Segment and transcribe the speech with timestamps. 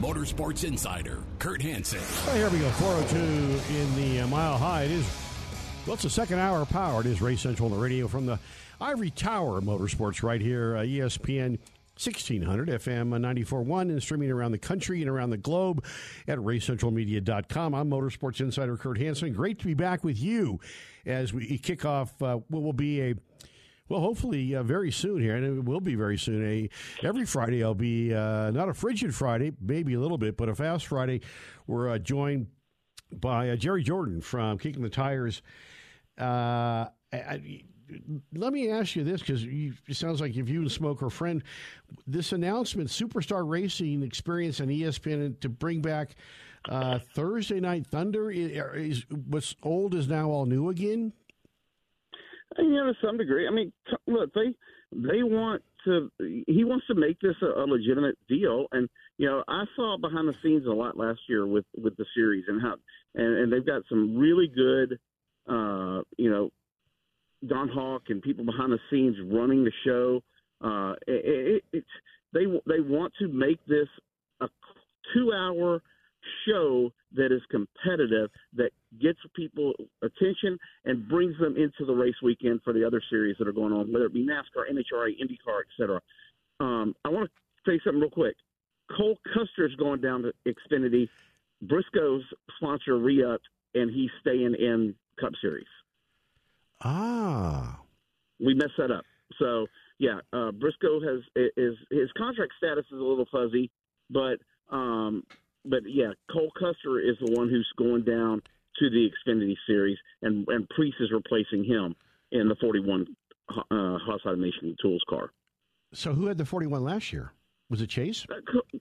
[0.00, 2.00] Motorsports Insider, Kurt Hansen.
[2.26, 2.70] Well, here we go.
[2.70, 3.18] 402
[3.74, 4.84] in the uh, Mile High.
[4.84, 5.06] It is,
[5.86, 7.02] well, it's the second hour of power.
[7.02, 8.38] It is Race Central on the radio from the
[8.80, 11.58] Ivory Tower Motorsports right here, uh, ESPN
[12.02, 15.84] 1600 FM 94.1 and streaming around the country and around the globe
[16.26, 17.74] at racecentralmedia.com.
[17.74, 19.34] I'm Motorsports Insider Kurt Hansen.
[19.34, 20.60] Great to be back with you
[21.04, 23.14] as we kick off uh, what will be a
[23.90, 26.46] well, hopefully, uh, very soon here, and it will be very soon.
[26.46, 26.70] A
[27.02, 30.54] every Friday, I'll be uh, not a frigid Friday, maybe a little bit, but a
[30.54, 31.22] fast Friday.
[31.66, 32.46] We're uh, joined
[33.12, 35.42] by uh, Jerry Jordan from Kicking the Tires.
[36.16, 37.62] Uh, I,
[38.32, 41.42] let me ask you this because it sounds like if you and Smoke are friend,
[42.06, 46.14] this announcement, Superstar Racing Experience on ESPN to bring back
[46.68, 51.12] uh, Thursday Night Thunder is what's old is now all new again.
[52.58, 53.46] You know, to some degree.
[53.46, 53.72] I mean,
[54.06, 54.54] look, they
[54.92, 56.10] they want to.
[56.18, 60.28] He wants to make this a, a legitimate deal, and you know, I saw behind
[60.28, 62.74] the scenes a lot last year with with the series and how,
[63.14, 64.98] and, and they've got some really good,
[65.48, 66.50] uh, you know,
[67.46, 70.20] Don Hawk and people behind the scenes running the show.
[70.62, 71.86] Uh, it, it, it's
[72.32, 73.88] they they want to make this
[74.40, 74.48] a
[75.14, 75.80] two hour
[76.46, 82.60] show that is competitive that gets people attention and brings them into the race weekend
[82.62, 85.72] for the other series that are going on, whether it be NASCAR, NHRA, IndyCar, et
[85.78, 86.00] cetera.
[86.60, 88.36] Um, I want to say something real quick.
[88.96, 91.08] Cole Custer's going down to Xfinity.
[91.62, 92.24] Briscoe's
[92.56, 95.66] sponsor re-upped, and he's staying in Cup Series.
[96.82, 97.78] Ah,
[98.38, 99.04] we messed that up.
[99.38, 99.66] So
[99.98, 101.20] yeah, uh, Briscoe has
[101.56, 103.70] is his contract status is a little fuzzy,
[104.08, 104.38] but
[104.70, 105.24] um,
[105.64, 108.42] but yeah, Cole Custer is the one who's going down
[108.78, 111.94] to the Xfinity Series, and and Preece is replacing him
[112.32, 113.06] in the 41
[113.50, 115.30] uh, Haas Automation Tools car.
[115.92, 117.32] so who had the 41 last year?
[117.68, 118.26] Was it Chase?
[118.30, 118.34] Uh,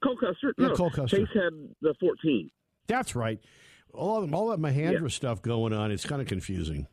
[0.03, 1.17] Cole, Custer, Yeah, no, Cole Custer.
[1.17, 2.49] Chase had the 14.
[2.87, 3.39] That's right.
[3.93, 5.91] All of, all that Mahindra stuff going on.
[5.91, 6.87] It's kind of confusing.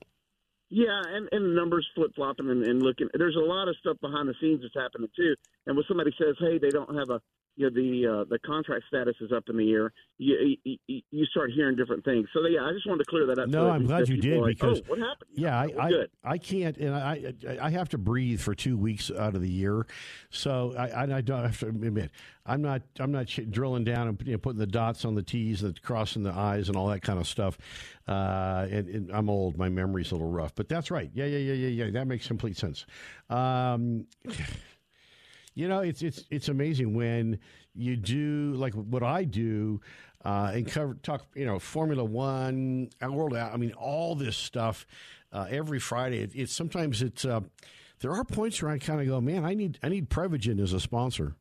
[0.68, 3.08] Yeah, and, and numbers flip flopping and, and looking.
[3.14, 5.34] There's a lot of stuff behind the scenes that's happening too.
[5.66, 7.20] And when somebody says, "Hey, they don't have a,"
[7.56, 9.92] you know, the uh, the contract status is up in the air.
[10.18, 12.28] You, you you start hearing different things.
[12.32, 13.48] So yeah, I just wanted to clear that up.
[13.48, 15.30] No, so I'm glad you did like, because oh, what happened?
[15.34, 16.06] Yeah, I, I.
[16.24, 19.86] I can't, and I I have to breathe for two weeks out of the year.
[20.30, 22.10] So I, I, don't have to admit
[22.44, 25.62] I'm not I'm not drilling down and you know, putting the dots on the T's
[25.62, 27.58] and crossing the I's and all that kind of stuff.
[28.06, 31.10] Uh, and, and I'm old, my memory's a little rough, but that's right.
[31.14, 31.90] Yeah, yeah, yeah, yeah, yeah.
[31.90, 32.86] That makes complete sense.
[33.30, 34.06] Um,
[35.56, 37.40] you know, it's it's it's amazing when
[37.74, 39.80] you do like what I do
[40.24, 41.24] uh, and cover talk.
[41.34, 43.34] You know, Formula One, World.
[43.34, 44.86] I mean, all this stuff
[45.32, 46.18] uh, every Friday.
[46.18, 47.40] It, it's sometimes it's uh,
[48.00, 50.74] there are points where I kind of go, man, I need I need Prevagen as
[50.74, 51.34] a sponsor.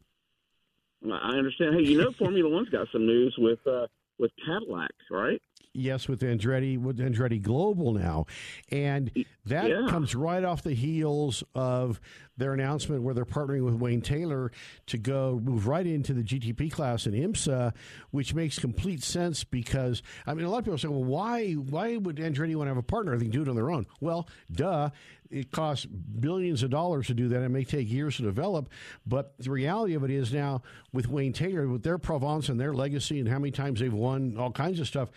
[1.11, 1.75] I understand.
[1.75, 3.87] Hey, you know, Formula One's got some news with uh,
[4.17, 5.41] with Cadillac, right?
[5.75, 8.25] Yes, with Andretti, with Andretti Global now,
[8.71, 9.11] and
[9.45, 9.87] that Yeah.
[9.89, 11.99] comes right off the heels of
[12.37, 14.51] their announcement where they're partnering with Wayne Taylor
[14.87, 17.73] to go move right into the GTP class in IMSA,
[18.11, 21.97] which makes complete sense because I mean a lot of people say, well, why why
[21.97, 23.17] would Andretti want to have a partner?
[23.17, 23.85] They can do it on their own.
[24.01, 24.89] Well, duh.
[25.31, 27.41] It costs billions of dollars to do that.
[27.41, 28.69] It may take years to develop,
[29.07, 30.61] but the reality of it is now
[30.93, 34.37] with Wayne Taylor, with their Provence and their legacy, and how many times they've won
[34.37, 35.09] all kinds of stuff,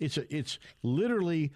[0.00, 1.52] it's a, it's literally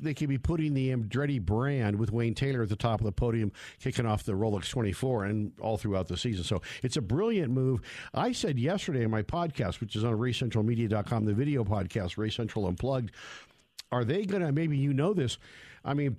[0.00, 3.12] they could be putting the Andretti brand with Wayne Taylor at the top of the
[3.12, 6.44] podium, kicking off the Rolex 24 and all throughout the season.
[6.44, 7.80] So it's a brilliant move.
[8.14, 12.66] I said yesterday in my podcast, which is on RaceCentralMedia.com, the video podcast, Race Central
[12.66, 13.10] Unplugged,
[13.92, 15.38] are they going to, maybe you know this,
[15.84, 16.16] I mean,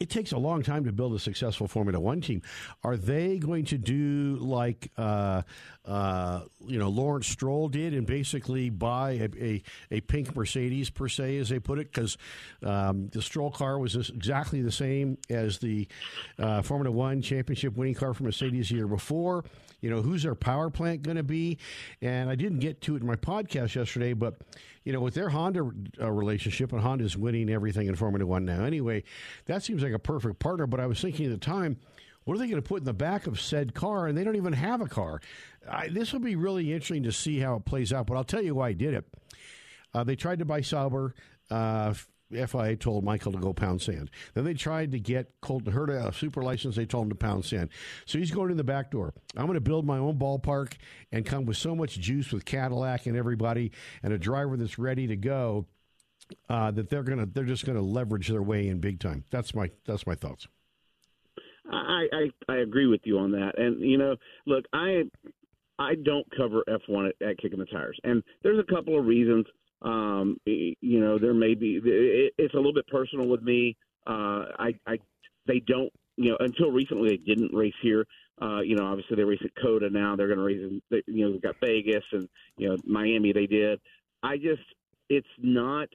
[0.00, 2.42] it takes a long time to build a successful Formula One team.
[2.84, 5.42] Are they going to do like uh,
[5.84, 11.08] uh, you know Lawrence Stroll did and basically buy a, a, a pink Mercedes per
[11.08, 11.92] se, as they put it?
[11.92, 12.16] Because
[12.62, 15.88] um, the Stroll car was exactly the same as the
[16.38, 19.44] uh, Formula One championship winning car for Mercedes the year before.
[19.80, 21.58] You know who's their power plant going to be?
[22.02, 24.34] And I didn't get to it in my podcast yesterday, but
[24.84, 25.70] you know with their Honda
[26.00, 28.64] uh, relationship and Honda's winning everything in Formula One now.
[28.64, 29.04] Anyway,
[29.46, 30.66] that seems like a perfect partner.
[30.66, 31.78] But I was thinking at the time,
[32.24, 34.06] What are they going to put in the back of said car?
[34.06, 35.20] And they don't even have a car.
[35.70, 38.06] I, this will be really interesting to see how it plays out.
[38.06, 39.04] But I'll tell you why I did it.
[39.94, 41.14] Uh, they tried to buy Sauber.
[41.50, 41.94] Uh,
[42.30, 44.10] FIA told Michael to go pound sand.
[44.34, 46.76] Then they tried to get Colton Herta a super license.
[46.76, 47.70] They told him to pound sand.
[48.04, 49.14] So he's going in the back door.
[49.36, 50.74] I'm going to build my own ballpark
[51.10, 53.72] and come with so much juice with Cadillac and everybody
[54.02, 55.66] and a driver that's ready to go
[56.48, 59.24] uh, that they're gonna they're just gonna leverage their way in big time.
[59.30, 60.46] That's my that's my thoughts.
[61.70, 64.16] I, I I agree with you on that, and you know,
[64.46, 65.04] look, I
[65.78, 69.46] I don't cover F1 at, at Kicking the Tires, and there's a couple of reasons.
[69.82, 73.76] Um, you know, there may be it, it's a little bit personal with me.
[74.06, 74.98] Uh, I, I
[75.46, 78.06] they don't you know until recently they didn't race here.
[78.40, 80.16] Uh, you know, obviously they race at COTA now.
[80.16, 83.32] They're going to race in you know they've got Vegas and you know Miami.
[83.32, 83.80] They did.
[84.22, 84.62] I just
[85.08, 85.88] it's not.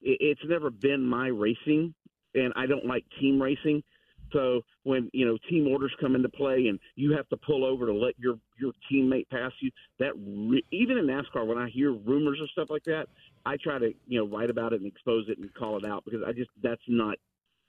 [0.00, 1.94] It, it's never been my racing,
[2.34, 3.82] and I don't like team racing.
[4.32, 7.86] So when you know team orders come into play and you have to pull over
[7.86, 11.92] to let your your teammate pass you, that re- even in NASCAR, when I hear
[11.92, 13.06] rumors or stuff like that,
[13.44, 16.04] I try to you know write about it and expose it and call it out
[16.04, 17.16] because I just that's not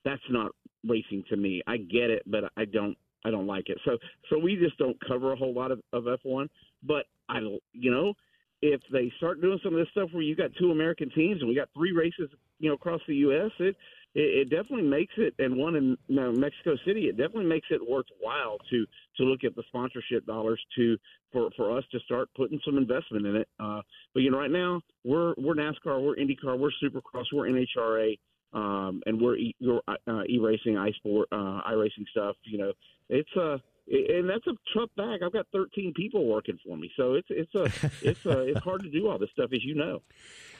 [0.04, 0.52] that's not
[0.88, 1.62] racing to me.
[1.68, 3.80] I get it, but I don't I don't like it.
[3.86, 3.98] So
[4.30, 6.48] so we just don't cover a whole lot of, of F1.
[6.84, 7.40] But I
[7.74, 8.14] you know
[8.62, 11.50] if they start doing some of this stuff where you got two American teams and
[11.50, 13.52] we got three races you know across the U.S.
[13.60, 13.76] it
[14.18, 17.68] it, it definitely makes it, and one in you know, Mexico City, it definitely makes
[17.70, 18.86] it worthwhile to
[19.18, 20.98] to look at the sponsorship dollars to
[21.32, 23.48] for for us to start putting some investment in it.
[23.60, 23.82] Uh,
[24.14, 28.18] but you know, right now we're we're NASCAR, we're IndyCar, we're Supercross, we're NHRA,
[28.54, 29.56] um, and we're e,
[29.88, 32.36] uh, e-racing, i-sport, uh, i-racing stuff.
[32.44, 32.74] You know,
[33.10, 35.22] it's a uh, and that's a tough bag.
[35.24, 38.84] I've got 13 people working for me, so it's it's a it's a it's hard
[38.84, 40.02] to do all this stuff, as you know.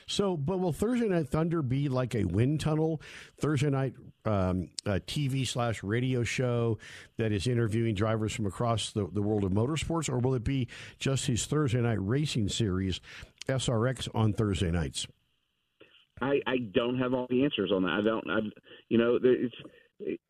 [0.10, 3.02] So, but will Thursday Night Thunder be like a wind tunnel
[3.42, 3.94] Thursday night
[4.24, 6.78] um, TV slash radio show
[7.18, 10.70] that is interviewing drivers from across the, the world of motorsports, or will it be
[10.98, 13.02] just his Thursday night racing series,
[13.50, 15.08] SRX, on Thursday nights?
[16.22, 17.92] I, I don't have all the answers on that.
[17.92, 18.30] I don't.
[18.30, 18.40] I,
[18.88, 20.22] you know, it's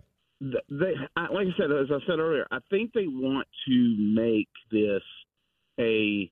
[0.41, 0.93] they.
[1.15, 5.03] I, like I said, as I said earlier, I think they want to make this
[5.79, 6.31] a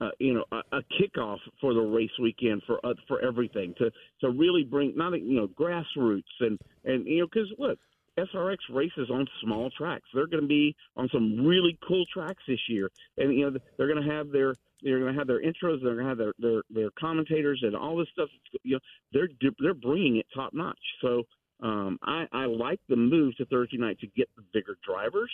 [0.00, 3.90] uh, you know, a, a kickoff for the race weekend for uh, for everything to
[4.20, 7.78] to really bring not you know grassroots and and you know because look,
[8.18, 10.06] SRX races on small tracks.
[10.14, 13.92] They're going to be on some really cool tracks this year, and you know they're
[13.92, 15.82] going to have their they're going to have their intros.
[15.82, 18.28] They're going to have their, their their commentators and all this stuff.
[18.62, 18.80] You know,
[19.12, 20.78] they're they're bringing it top notch.
[21.02, 21.24] So
[21.62, 25.30] um, I, I like the move to Thursday night to get the bigger drivers.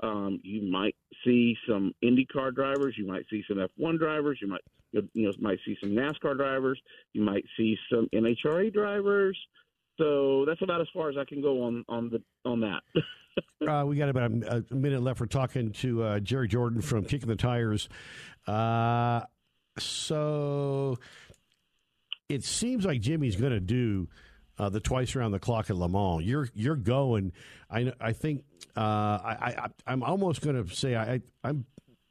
[0.00, 0.94] Um, you might
[1.24, 2.96] see some IndyCar drivers.
[2.98, 4.38] You might see some F1 drivers.
[4.40, 4.60] You might
[4.92, 6.80] you know might see some NASCAR drivers.
[7.12, 9.38] You might see some NHRA drivers.
[9.98, 12.82] So that's about as far as I can go on on the on that.
[13.68, 15.20] uh, we got about a, a, minute left.
[15.20, 17.88] We're talking to uh, Jerry Jordan from Kicking the Tires.
[18.46, 19.22] Uh,
[19.78, 20.98] so
[22.28, 24.08] it seems like Jimmy's going to do
[24.58, 26.22] uh, the twice around the clock at Le Mans.
[26.22, 27.32] You're you're going.
[27.70, 28.44] I I think
[28.76, 31.66] uh, I, I am almost going to say I I'm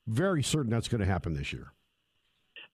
[0.07, 1.71] very certain that's going to happen this year.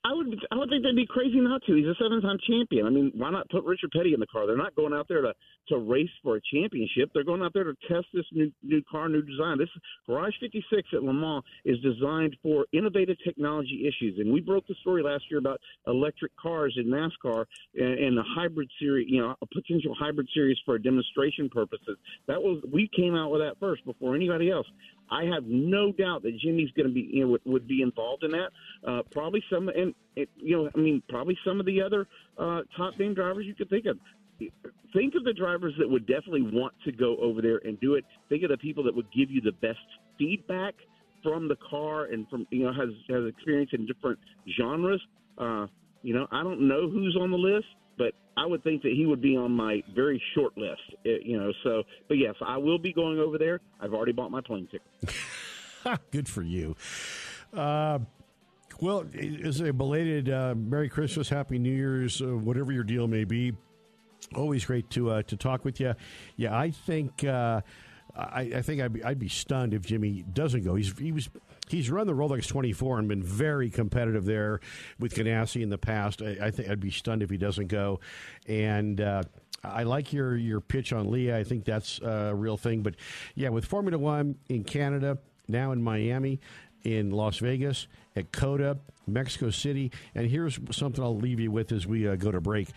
[0.03, 1.75] I would I would think they'd be crazy not to.
[1.75, 2.88] He's a seven time champion.
[2.88, 4.48] I mean, why not put Richard Petty in the car?
[4.48, 5.33] They're not going out there to
[5.69, 7.12] to race for a championship.
[7.13, 9.59] They're going out there to test this new new car, new design.
[9.59, 9.69] This
[10.07, 14.75] Garage 56 at Le Mans is designed for innovative technology issues, and we broke the
[14.81, 19.36] story last year about electric cars in NASCAR and, and the hybrid series, you know,
[19.41, 21.98] a potential hybrid series for demonstration purposes.
[22.27, 24.67] That was we came out with that first before anybody else.
[25.12, 28.32] I have no doubt that Jimmy's going to be you know would, be involved in
[28.32, 28.50] that.
[28.88, 32.62] Uh, probably some and it, you know I mean probably some of the other uh,
[32.75, 33.98] top name drivers you could think of.
[34.94, 38.06] Think of the drivers that would definitely want to go over there and do it.
[38.27, 39.77] Think of the people that would give you the best
[40.18, 40.74] feedback
[41.22, 44.18] from the car and from you know has has experience in different
[44.58, 45.01] genres.
[45.38, 45.68] Uh,
[46.01, 47.68] you know I don't know who's on the list,
[48.01, 50.81] but I would think that he would be on my very short list.
[51.05, 53.60] Eh, you know, so but yes, I will be going over there.
[53.79, 56.01] I've already bought my plane ticket.
[56.12, 56.75] Good for you.
[57.53, 58.00] Uh,
[58.79, 63.24] well, is a belated uh, Merry Christmas, Happy New Year's, uh, whatever your deal may
[63.24, 63.53] be.
[64.36, 65.93] Always great to uh, to talk with you.
[66.38, 67.62] Yeah, I think uh,
[68.15, 70.74] I, I, think I'd be, I'd be stunned if Jimmy doesn't go.
[70.75, 71.29] He's he was
[71.72, 74.60] he's run the Rolex 24 and been very competitive there
[75.00, 76.22] with Ganassi in the past.
[76.22, 78.00] I, I think I'd be stunned if he doesn't go.
[78.48, 79.24] And uh,
[79.63, 81.38] I like your your pitch on Leah.
[81.38, 82.82] I think that's a real thing.
[82.82, 82.96] But
[83.36, 86.40] yeah, with Formula One in Canada, now in Miami,
[86.84, 91.88] in Las Vegas, at COTA, Mexico City, and here's something I'll leave you with as
[91.88, 92.70] we uh, go to break.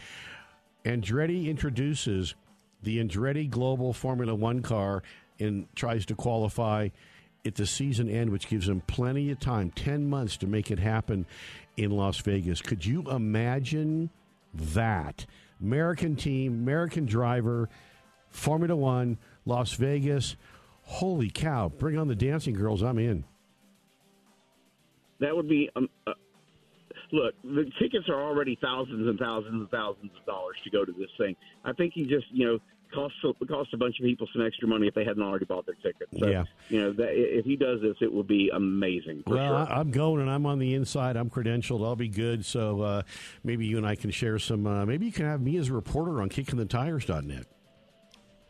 [0.84, 2.34] Andretti introduces
[2.82, 5.02] the Andretti Global Formula One car
[5.40, 6.90] and tries to qualify
[7.46, 10.78] at the season end, which gives him plenty of time 10 months to make it
[10.78, 11.26] happen
[11.76, 12.62] in Las Vegas.
[12.62, 14.10] Could you imagine
[14.54, 15.26] that?
[15.60, 17.68] American team, American driver,
[18.30, 20.36] Formula One, Las Vegas.
[20.82, 21.68] Holy cow.
[21.68, 22.82] Bring on the dancing girls.
[22.82, 23.24] I'm in.
[25.20, 25.70] That would be.
[25.76, 26.12] Um, uh,
[27.12, 30.92] look, the tickets are already thousands and thousands and thousands of dollars to go to
[30.92, 31.36] this thing.
[31.64, 32.58] I think he just, you know,
[32.94, 33.14] cost
[33.48, 36.10] cost a bunch of people some extra money if they hadn't already bought their tickets.
[36.18, 36.44] So, yeah.
[36.68, 39.22] You know, that, if he does this, it will be amazing.
[39.26, 39.74] well, sure.
[39.74, 41.16] I, am going and I'm on the inside.
[41.16, 41.84] I'm credentialed.
[41.84, 42.44] I'll be good.
[42.44, 43.02] So uh,
[43.42, 44.66] maybe you and I can share some.
[44.66, 47.46] Uh, maybe you can have me as a reporter on KickingTheTires.net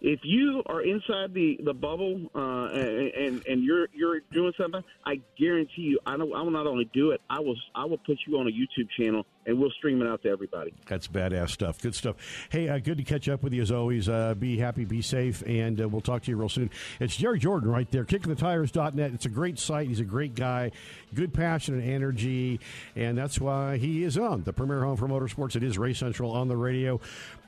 [0.04, 5.18] if you are inside the the bubble uh, and and you're you're doing something, I
[5.38, 6.30] guarantee you, I don't.
[6.34, 8.90] I will not only do it, I will I will put you on a YouTube
[8.98, 10.72] channel and we'll stream it out to everybody.
[10.86, 11.80] That's badass stuff.
[11.80, 12.16] Good stuff.
[12.50, 14.08] Hey, uh, good to catch up with you as always.
[14.08, 16.70] Uh, be happy, be safe, and uh, we'll talk to you real soon.
[17.00, 19.12] It's Jerry Jordan right there, kickingthetires.net.
[19.12, 19.88] It's a great site.
[19.88, 20.72] He's a great guy,
[21.14, 22.60] good passion and energy,
[22.96, 25.56] and that's why he is on the premier home for motorsports.
[25.56, 27.00] It is Race Central on the radio,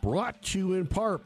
[0.03, 1.23] brought to you in part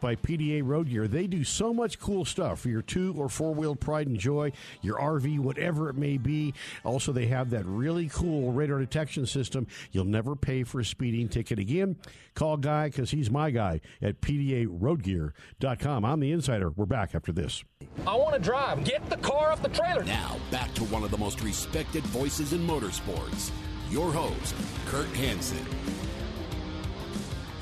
[0.00, 1.06] by PDA Road Gear.
[1.06, 4.52] They do so much cool stuff for your two or four wheeled pride and joy,
[4.82, 6.54] your RV, whatever it may be.
[6.84, 9.66] Also, they have that really cool radar detection system.
[9.92, 11.96] You'll never pay for a speeding ticket again.
[12.34, 16.04] Call Guy because he's my guy at PDARoadgear.com.
[16.04, 16.70] I'm the insider.
[16.70, 17.64] We're back after this.
[18.06, 18.84] I want to drive.
[18.84, 20.04] Get the car off the trailer.
[20.04, 23.50] Now, back to one of the most respected voices in motorsports.
[23.90, 24.54] Your host,
[24.86, 25.66] Kurt Hansen.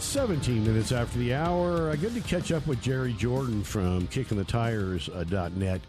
[0.00, 1.90] 17 minutes after the hour.
[1.90, 5.80] Uh, good to catch up with Jerry Jordan from kickingthetires.net.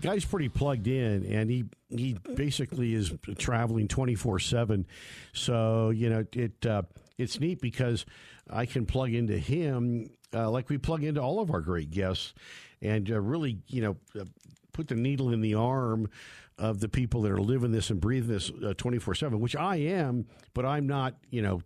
[0.00, 4.86] Guy's pretty plugged in, and he he basically is traveling 24 7.
[5.32, 6.82] So, you know, it uh,
[7.18, 8.06] it's neat because
[8.50, 12.34] I can plug into him uh, like we plug into all of our great guests
[12.82, 14.24] and uh, really, you know, uh,
[14.72, 16.10] put the needle in the arm
[16.58, 19.76] of the people that are living this and breathing this uh, 24 7, which I
[19.76, 21.60] am, but I'm not, you know,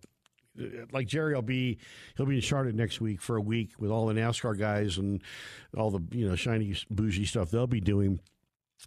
[0.93, 1.79] like Jerry will be
[2.17, 5.23] he'll be in Charlotte next week for a week with all the NASCAR guys and
[5.77, 8.21] all the you know shiny bougie stuff they'll be doing.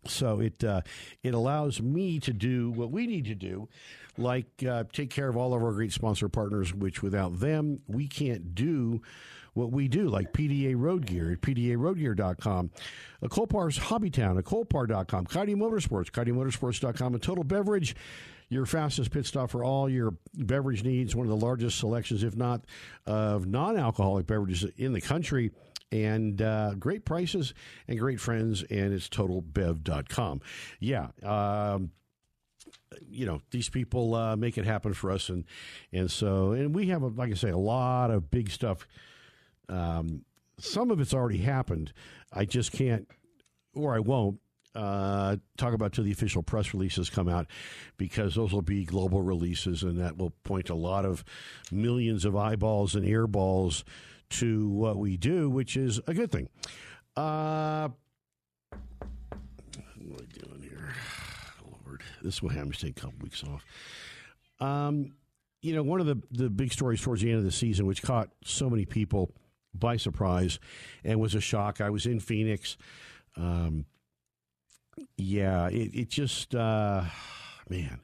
[0.08, 0.82] So it uh,
[1.22, 3.70] it allows me to do what we need to do,
[4.18, 6.74] like uh, take care of all of our great sponsor partners.
[6.74, 9.02] Which without them we can't do
[9.54, 12.72] what we do, like PDA Road Gear at PDARoadgear.com,
[13.22, 17.96] a Colpar's Hobbytown at Colpar.com, Coyote Motorsports, CoyoteMotorsports.com, a Total Beverage
[18.50, 21.16] your fastest pit stop for all your beverage needs.
[21.16, 22.66] One of the largest selections, if not
[23.06, 25.52] of non alcoholic beverages in the country.
[25.92, 27.54] And uh, great prices
[27.88, 30.42] and great friends, and it's totalbev.com.
[30.80, 31.10] Yeah.
[31.22, 31.92] Um,
[33.08, 35.46] you know these people uh, make it happen for us, and
[35.92, 38.88] and so and we have, a, like I say, a lot of big stuff.
[39.70, 40.26] Um,
[40.60, 41.94] some of it's already happened.
[42.32, 43.08] I just can't,
[43.74, 44.40] or I won't
[44.76, 47.48] uh, talk about till the official press releases come out
[47.98, 51.24] because those will be global releases and that will point a lot of
[51.72, 53.84] millions of eyeballs and earballs
[54.30, 56.50] to what we do, which is a good thing.
[57.16, 57.90] Uh,
[58.72, 60.94] what am I doing here?
[61.86, 63.66] Lord, this will have me take a couple weeks off.
[64.60, 65.14] Um,
[65.62, 68.02] you know, one of the, the big stories towards the end of the season, which
[68.02, 69.32] caught so many people
[69.74, 70.60] by surprise
[71.04, 71.80] and was a shock.
[71.80, 72.78] I was in Phoenix.
[73.38, 73.86] Um,
[75.18, 77.04] yeah, it, it just, uh,
[77.70, 78.00] man.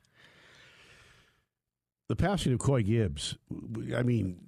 [2.08, 3.38] The passing of Coy Gibbs,
[3.96, 4.40] I mean,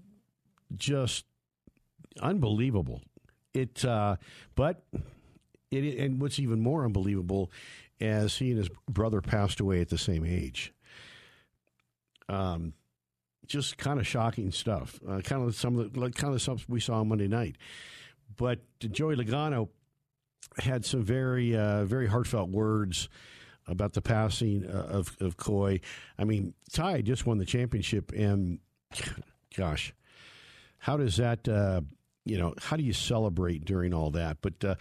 [0.75, 1.25] just
[2.19, 3.01] unbelievable.
[3.53, 4.15] It, uh,
[4.55, 4.83] but
[5.69, 7.51] it, and what's even more unbelievable,
[7.99, 10.73] as he and his brother passed away at the same age.
[12.27, 12.73] Um,
[13.45, 14.99] just kind of shocking stuff.
[15.07, 17.57] Uh, kind of some of the like kind of stuff we saw on Monday night.
[18.37, 19.69] But Joey Logano
[20.57, 23.09] had some very uh, very heartfelt words
[23.67, 25.79] about the passing uh, of of Coy.
[26.17, 28.59] I mean, Ty just won the championship, and
[29.55, 29.93] gosh,
[30.79, 31.47] how does that?
[31.47, 31.81] Uh,
[32.25, 34.37] you know, how do you celebrate during all that?
[34.41, 34.75] But uh,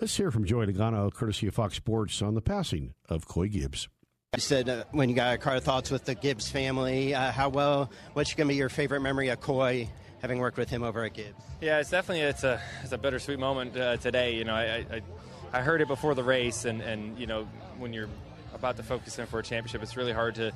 [0.00, 3.88] let's hear from Joey Logano, courtesy of Fox Sports, on the passing of Coy Gibbs.
[4.34, 7.48] You said uh, when you got a car thoughts with the Gibbs family, uh, how
[7.48, 9.88] well, what's going to be your favorite memory of Coy
[10.26, 11.40] having worked with him over at Gibbs?
[11.60, 14.34] Yeah, it's definitely it's a it's a bittersweet moment uh, today.
[14.34, 15.02] You know, I, I
[15.52, 17.46] I heard it before the race, and and you know
[17.78, 18.08] when you're
[18.52, 20.52] about to focus in for a championship, it's really hard to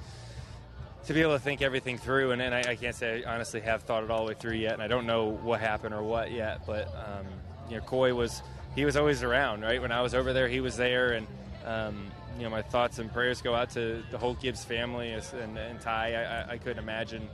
[1.07, 2.33] to be able to think everything through.
[2.33, 4.57] And, and I, I, can't say I honestly have thought it all the way through
[4.57, 6.67] yet, and I don't know what happened or what yet.
[6.67, 7.27] But um,
[7.69, 8.43] you know, Coy was
[8.75, 9.81] he was always around, right?
[9.81, 11.27] When I was over there, he was there, and
[11.65, 15.57] um, you know, my thoughts and prayers go out to the whole Gibbs family and,
[15.57, 16.15] and Ty.
[16.15, 17.29] I, I couldn't imagine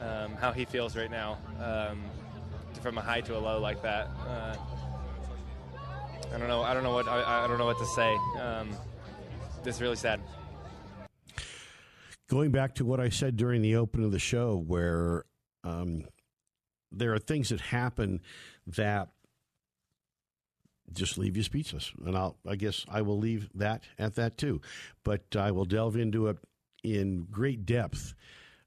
[0.00, 2.02] um, how he feels right now um,
[2.82, 4.08] from a high to a low like that.
[4.26, 4.56] Uh,
[6.32, 6.62] I don't know.
[6.62, 8.16] I don't know what I, I don't know what to say.
[8.40, 8.70] Um,
[9.64, 10.20] it's really sad.
[12.28, 15.24] Going back to what I said during the open of the show, where
[15.64, 16.04] um,
[16.92, 18.20] there are things that happen
[18.66, 19.08] that
[20.92, 24.60] just leave you speechless, and I'll, I guess I will leave that at that too.
[25.04, 26.38] But I will delve into it
[26.84, 28.14] in great depth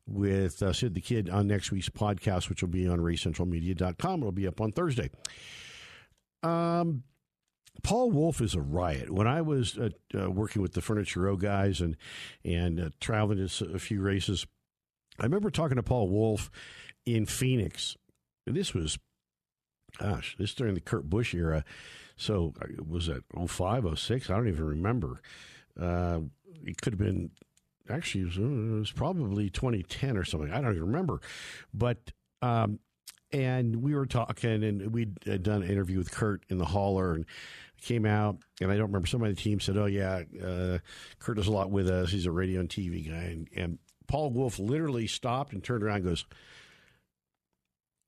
[0.07, 4.19] with uh, Sid the Kid on next week's podcast, which will be on racecentralmedia.com.
[4.19, 5.09] It'll be up on Thursday.
[6.43, 7.03] Um,
[7.83, 9.11] Paul Wolfe is a riot.
[9.11, 11.97] When I was uh, uh, working with the Furniture Row guys and
[12.43, 14.45] and uh, traveling to a few races,
[15.19, 16.51] I remember talking to Paul Wolfe
[17.05, 17.95] in Phoenix.
[18.45, 18.97] And this was,
[19.99, 21.63] gosh, this during the Kurt Busch era.
[22.17, 24.29] So uh, was that 05, 06?
[24.29, 25.21] I don't even remember.
[25.79, 26.21] Uh,
[26.63, 27.31] it could have been
[27.91, 30.51] actually it was, it was, probably 2010 or something.
[30.51, 31.21] I don't even remember.
[31.73, 32.79] But um,
[33.31, 37.25] and we were talking, and we'd done an interview with Kurt in the hauler, and
[37.81, 39.07] came out, and I don't remember.
[39.07, 40.79] Somebody on the team said, "Oh yeah, uh,
[41.19, 42.11] Kurt does a lot with us.
[42.11, 45.97] He's a radio and TV guy." And, and Paul Wolfe literally stopped and turned around,
[45.97, 46.25] and goes,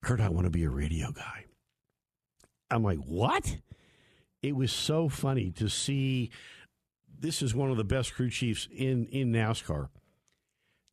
[0.03, 1.45] "Kurt, I want to be a radio guy."
[2.69, 3.57] I'm like, "What?"
[4.41, 6.31] It was so funny to see.
[7.19, 9.89] This is one of the best crew chiefs in in NASCAR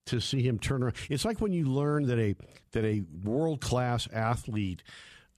[0.07, 0.97] to see him turn around.
[1.09, 2.35] It's like when you learn that a
[2.73, 4.83] that a world class athlete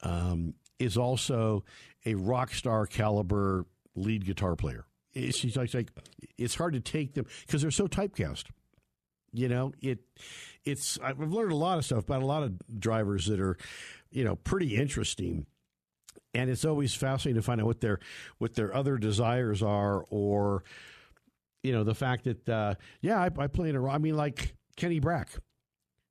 [0.03, 1.65] um, is also
[2.05, 4.87] a rock star caliber lead guitar player.
[5.15, 5.91] It's, like
[6.39, 8.45] it's hard to take them because they're so typecast.
[9.35, 9.99] You know, it
[10.65, 13.57] it's I've learned a lot of stuff about a lot of drivers that are,
[14.11, 15.47] you know, pretty interesting.
[16.35, 18.01] And it's always fascinating to find out what their
[18.39, 20.65] what their other desires are, or
[21.63, 23.87] you know, the fact that uh, yeah, I, I play in a.
[23.87, 25.29] I mean, like Kenny Brack,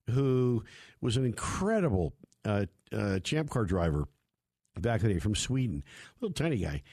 [0.09, 0.63] who
[1.01, 2.13] was an incredible
[2.45, 4.07] uh, uh, champ car driver
[4.79, 5.83] back in the day from Sweden,
[6.19, 6.83] little tiny guy.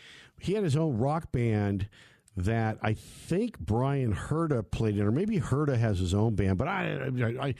[0.40, 1.88] He had his own rock band
[2.36, 6.56] that I think Bryan Herta played in, or maybe Herta has his own band.
[6.56, 7.54] But I, I,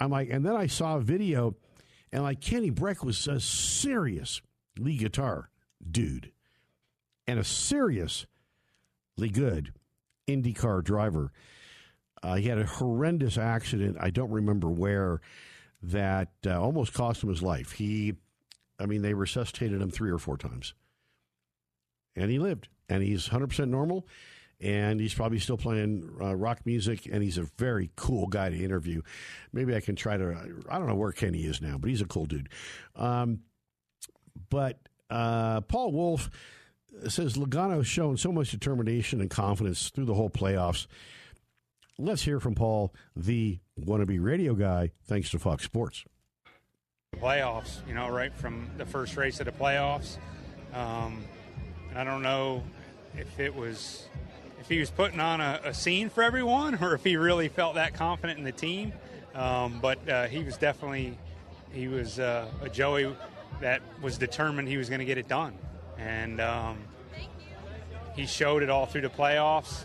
[0.00, 1.56] I am like, and then I saw a video,
[2.12, 4.40] and like Kenny Brack was a serious
[4.80, 5.50] lead guitar
[5.88, 6.32] dude,
[7.26, 8.26] and a seriously
[9.32, 9.72] good
[10.28, 11.32] IndyCar driver.
[12.22, 13.96] Uh, he had a horrendous accident.
[14.00, 15.20] I don't remember where
[15.82, 17.72] that uh, almost cost him his life.
[17.72, 18.14] He,
[18.78, 20.74] I mean, they resuscitated him three or four times,
[22.14, 22.68] and he lived.
[22.88, 24.08] And he's 100% normal,
[24.60, 27.06] and he's probably still playing uh, rock music.
[27.06, 29.02] And he's a very cool guy to interview.
[29.52, 30.36] Maybe I can try to.
[30.68, 32.48] I don't know where Kenny is now, but he's a cool dude.
[32.96, 33.42] Um,
[34.50, 36.30] but uh, Paul Wolfe
[37.08, 40.86] says Logano's shown so much determination and confidence through the whole playoffs.
[41.98, 46.04] Let's hear from Paul, the wannabe radio guy, thanks to Fox Sports.
[47.16, 50.16] Playoffs, you know, right from the first race of the playoffs.
[50.72, 51.24] Um,
[51.94, 52.62] I don't know
[53.16, 54.06] if it was
[54.60, 57.74] if he was putting on a, a, scene for everyone or if he really felt
[57.74, 58.92] that confident in the team.
[59.34, 61.18] Um, but uh, he was definitely
[61.72, 63.14] he was uh, a Joey
[63.60, 65.54] that was determined he was going to get it done,
[65.98, 66.78] and um,
[68.14, 69.84] he showed it all through the playoffs.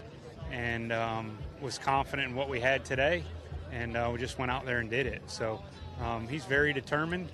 [0.51, 3.23] And um, was confident in what we had today,
[3.71, 5.23] and uh, we just went out there and did it.
[5.27, 5.61] So
[5.99, 7.29] um, he's very determined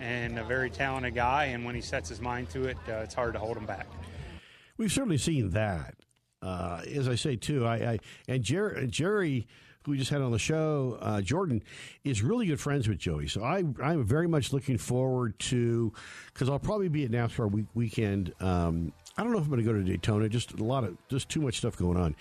[0.00, 3.14] and a very talented guy, and when he sets his mind to it, uh, it's
[3.14, 3.86] hard to hold him back.
[4.76, 5.94] We've certainly seen that.
[6.42, 9.46] Uh, as I say too, I, I and Jerry, Jerry,
[9.84, 11.62] who we just had on the show, uh, Jordan,
[12.04, 13.28] is really good friends with Joey.
[13.28, 15.92] So I, I'm very much looking forward to
[16.32, 19.64] because I'll probably be at NASCAR week, weekend um, I don't know if I'm going
[19.64, 20.28] to go to Daytona.
[20.28, 22.16] Just a lot of just too much stuff going on,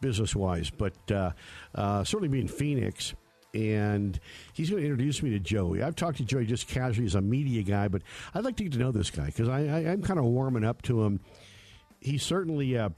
[0.00, 0.70] business wise.
[0.70, 1.32] But uh,
[1.74, 3.14] uh, certainly being Phoenix,
[3.52, 4.18] and
[4.52, 5.82] he's going to introduce me to Joey.
[5.82, 8.02] I've talked to Joey just casually as a media guy, but
[8.34, 10.82] I'd like to get to know this guy because I, am kind of warming up
[10.82, 11.20] to him.
[12.00, 12.76] He certainly.
[12.78, 12.90] Uh,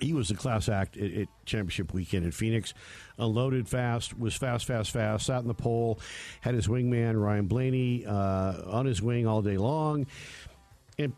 [0.00, 2.74] he was the class act at, at, championship weekend in Phoenix.
[3.18, 5.26] Unloaded fast, was fast, fast, fast.
[5.26, 6.00] Sat in the pole,
[6.40, 10.06] had his wingman Ryan Blaney uh, on his wing all day long,
[10.98, 11.12] and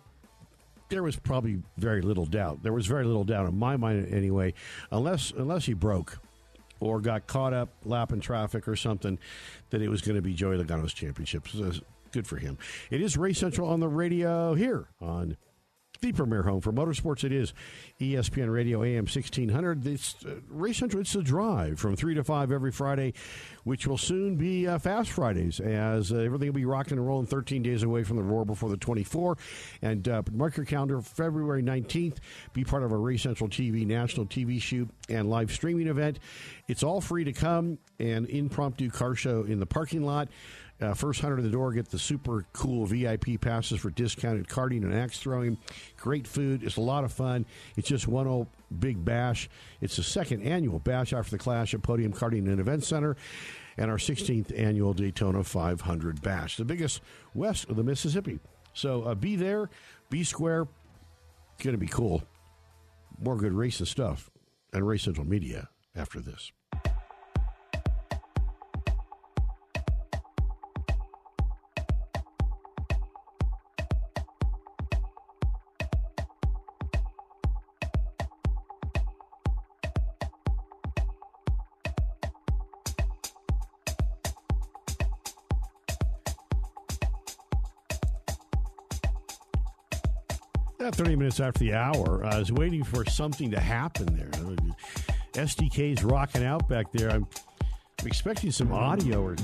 [0.88, 2.62] there was probably very little doubt.
[2.62, 4.54] There was very little doubt in my mind, anyway,
[4.90, 6.18] unless unless he broke
[6.80, 9.18] or got caught up lapping traffic or something,
[9.70, 11.48] that it was going to be Joey Logano's championship.
[11.48, 11.72] So
[12.12, 12.58] good for him.
[12.90, 15.36] It is Race Central on the radio here on
[16.00, 17.24] the premier home for motorsports.
[17.24, 17.52] It is
[18.00, 19.86] ESPN Radio AM 1600.
[19.86, 21.00] It's uh, Race Central.
[21.00, 23.14] It's the drive from 3 to 5 every Friday,
[23.64, 27.26] which will soon be uh, Fast Fridays as uh, everything will be rocking and rolling
[27.26, 29.36] 13 days away from the Roar before the 24.
[29.82, 32.18] And uh, mark your calendar, February 19th,
[32.52, 36.18] be part of a Race Central TV national TV shoot and live streaming event.
[36.68, 40.28] It's all free to come and impromptu car show in the parking lot.
[40.80, 44.84] Uh, first hundred in the door get the super cool VIP passes for discounted karting
[44.84, 45.58] and axe throwing.
[45.96, 46.62] Great food.
[46.62, 47.46] It's a lot of fun.
[47.76, 48.46] It's just one old
[48.78, 49.48] big bash.
[49.80, 53.16] It's the second annual bash after the Clash at Podium Karting and Event Center
[53.76, 57.00] and our 16th annual Daytona 500 bash, the biggest
[57.34, 58.38] west of the Mississippi.
[58.72, 59.70] So uh, be there,
[60.10, 60.68] be square.
[61.54, 62.22] It's going to be cool.
[63.20, 64.30] More good racing stuff
[64.72, 66.52] and Race Central Media after this.
[90.80, 94.28] About 30 minutes after the hour, I was waiting for something to happen there.
[95.38, 97.10] SDK's rocking out back there.
[97.10, 97.26] I'm,
[98.00, 99.36] I'm expecting some audio or.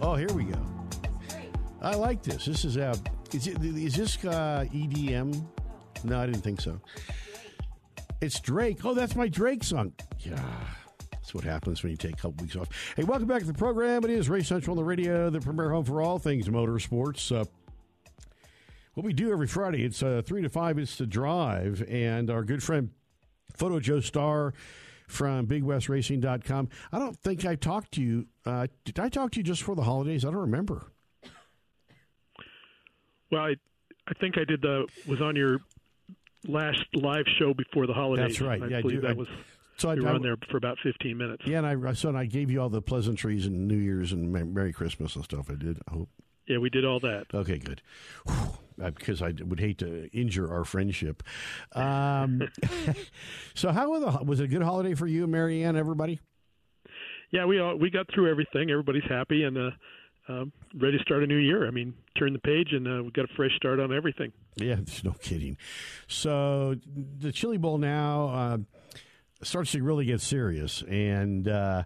[0.00, 0.58] Oh, here we go.
[1.82, 2.46] I like this.
[2.46, 2.96] This is uh,
[3.32, 5.44] is, it, is this uh, EDM?
[6.04, 6.80] No, I didn't think so.
[8.22, 8.84] It's Drake.
[8.84, 9.92] Oh, that's my Drake song.
[10.20, 10.42] Yeah.
[11.12, 12.68] That's what happens when you take a couple weeks off.
[12.96, 14.04] Hey, welcome back to the program.
[14.04, 17.38] It is Race Central on the radio, the premier home for all things motorsports.
[17.38, 17.44] Uh,
[18.94, 21.84] what we do every Friday, it's uh, 3 to 5, it's the drive.
[21.86, 22.90] And our good friend,
[23.54, 24.54] Photo Joe Starr
[25.08, 26.68] from BigWestRacing.com.
[26.92, 28.26] I don't think I talked to you.
[28.46, 30.24] Uh, did I talk to you just for the holidays?
[30.24, 30.92] I don't remember.
[33.32, 33.54] Well, I,
[34.06, 35.58] I think I did the was on your
[36.46, 38.38] last live show before the holidays.
[38.38, 38.62] That's right.
[38.62, 39.28] I yeah, believe I, that was.
[39.76, 41.42] So you I, were on there for about 15 minutes.
[41.46, 44.32] Yeah, and I so and I gave you all the pleasantries and New Year's and
[44.32, 45.50] Merry Christmas and stuff.
[45.50, 45.78] I did.
[45.88, 46.08] I hope.
[46.46, 47.26] Yeah, we did all that.
[47.34, 47.82] Okay, good.
[48.78, 51.22] Because I would hate to injure our friendship.
[51.72, 52.48] Um,
[53.54, 55.76] so, how was, the, was it a good holiday for you, Marianne?
[55.76, 56.20] Everybody?
[57.30, 58.70] Yeah, we all, we got through everything.
[58.70, 59.70] Everybody's happy and uh,
[60.28, 60.44] uh,
[60.76, 61.66] ready to start a new year.
[61.66, 64.32] I mean, turn the page and uh, we got a fresh start on everything.
[64.56, 65.56] Yeah, there's no kidding.
[66.06, 66.76] So,
[67.18, 68.58] the Chili Bowl now uh,
[69.42, 71.84] starts to really get serious, and uh,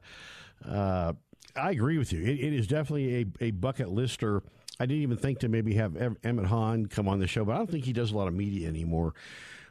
[0.67, 1.13] uh,
[1.55, 2.21] I agree with you.
[2.23, 4.43] It, it is definitely a, a bucket lister.
[4.83, 7.59] I didn't even think to maybe have Emmett Hahn come on the show, but I
[7.59, 9.15] don't think he does a lot of media anymore.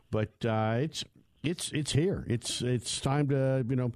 [0.10, 1.04] But uh, it's
[1.44, 2.26] it's it's here.
[2.30, 3.92] It's it's time to you know,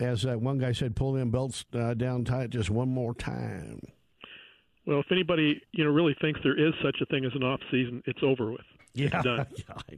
[0.00, 3.80] as uh, one guy said, pull them belts uh, down tight just one more time.
[4.86, 7.60] Well, if anybody you know really thinks there is such a thing as an off
[7.70, 8.60] season, it's over with.
[8.92, 9.46] Yeah, done.
[9.56, 9.96] yeah.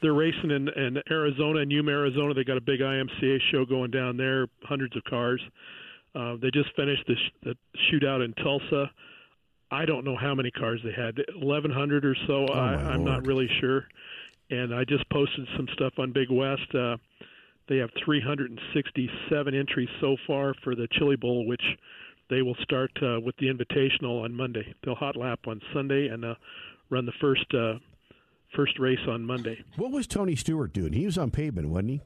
[0.00, 2.34] They're racing in, in Arizona, in Yuma, Arizona.
[2.34, 5.42] They got a big IMCA show going down there, hundreds of cars.
[6.14, 7.54] Uh, they just finished the, sh- the
[7.92, 8.90] shootout in Tulsa.
[9.70, 12.46] I don't know how many cars they had, 1,100 or so.
[12.48, 13.84] Oh, I, I'm not really sure.
[14.50, 16.74] And I just posted some stuff on Big West.
[16.74, 16.96] Uh,
[17.68, 21.62] they have 367 entries so far for the Chili Bowl, which
[22.28, 24.74] they will start uh, with the Invitational on Monday.
[24.84, 26.34] They'll hot lap on Sunday and uh,
[26.90, 27.74] run the first uh,
[28.56, 29.62] first race on Monday.
[29.76, 30.92] What was Tony Stewart doing?
[30.92, 32.00] He was on pavement, wasn't he?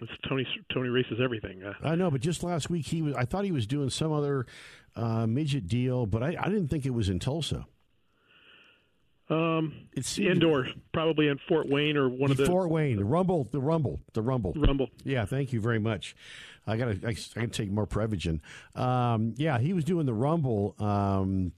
[0.00, 1.62] It's Tony Tony races everything.
[1.62, 3.14] Uh, I know, but just last week he was.
[3.14, 4.46] I thought he was doing some other
[4.96, 7.66] uh, midget deal, but I, I didn't think it was in Tulsa.
[9.30, 13.44] um, It's indoor, probably in Fort Wayne or one of the Fort Wayne, the Rumble,
[13.50, 14.54] the Rumble, the Rumble.
[14.56, 14.88] Rumble.
[15.04, 16.14] Yeah, thank you very much.
[16.66, 17.06] I got to.
[17.06, 18.40] I, I can take more Prevagen.
[18.74, 20.74] Um, yeah, he was doing the Rumble.
[20.78, 21.52] Um,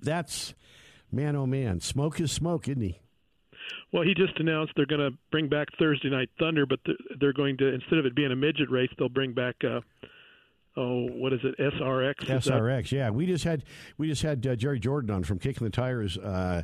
[0.00, 0.54] that's
[1.12, 3.00] man, oh man, smoke is smoke, isn't he?
[3.92, 7.58] Well, he just announced they're going to bring back Thursday Night Thunder, but they're- going
[7.58, 9.80] to instead of it being a midget race, they'll bring back uh,
[10.76, 11.56] oh, what is it?
[11.58, 12.14] SRX.
[12.26, 13.10] SRX, yeah.
[13.10, 13.64] We just had
[13.98, 16.62] we just had uh, Jerry Jordan on from Kicking the Tires uh,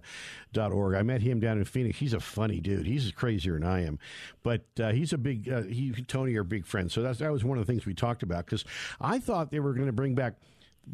[0.53, 0.95] dot org.
[0.95, 1.99] I met him down in Phoenix.
[1.99, 2.87] He's a funny dude.
[2.87, 3.99] He's crazier than I am,
[4.43, 5.49] but uh, he's a big.
[5.49, 6.93] Uh, he Tony are big friends.
[6.93, 8.65] So that's that was one of the things we talked about because
[9.01, 10.35] I thought they were going to bring back.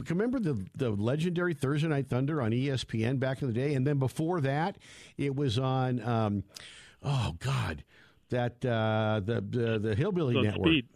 [0.09, 3.99] Remember the the legendary Thursday Night Thunder on ESPN back in the day, and then
[3.99, 4.77] before that,
[5.17, 6.01] it was on.
[6.03, 6.45] Um,
[7.03, 7.85] oh God,
[8.31, 10.67] that uh, the the the Hillbilly Network.
[10.69, 10.87] Speed.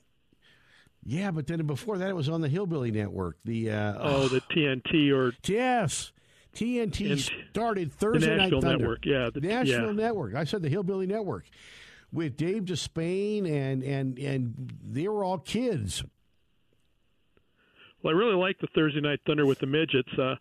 [1.05, 3.37] Yeah, but then before that, it was on the Hillbilly Network.
[3.45, 6.13] The uh, Oh, the TNT or yes,
[6.55, 8.77] TNT started Thursday Night Thunder.
[8.79, 10.03] Network, yeah, the- National yeah.
[10.07, 10.35] Network.
[10.35, 11.47] I said the Hillbilly Network
[12.13, 16.05] with Dave Despain and and and they were all kids.
[18.03, 20.09] Well, I really like the Thursday Night Thunder with the midgets.
[20.19, 20.35] Uh,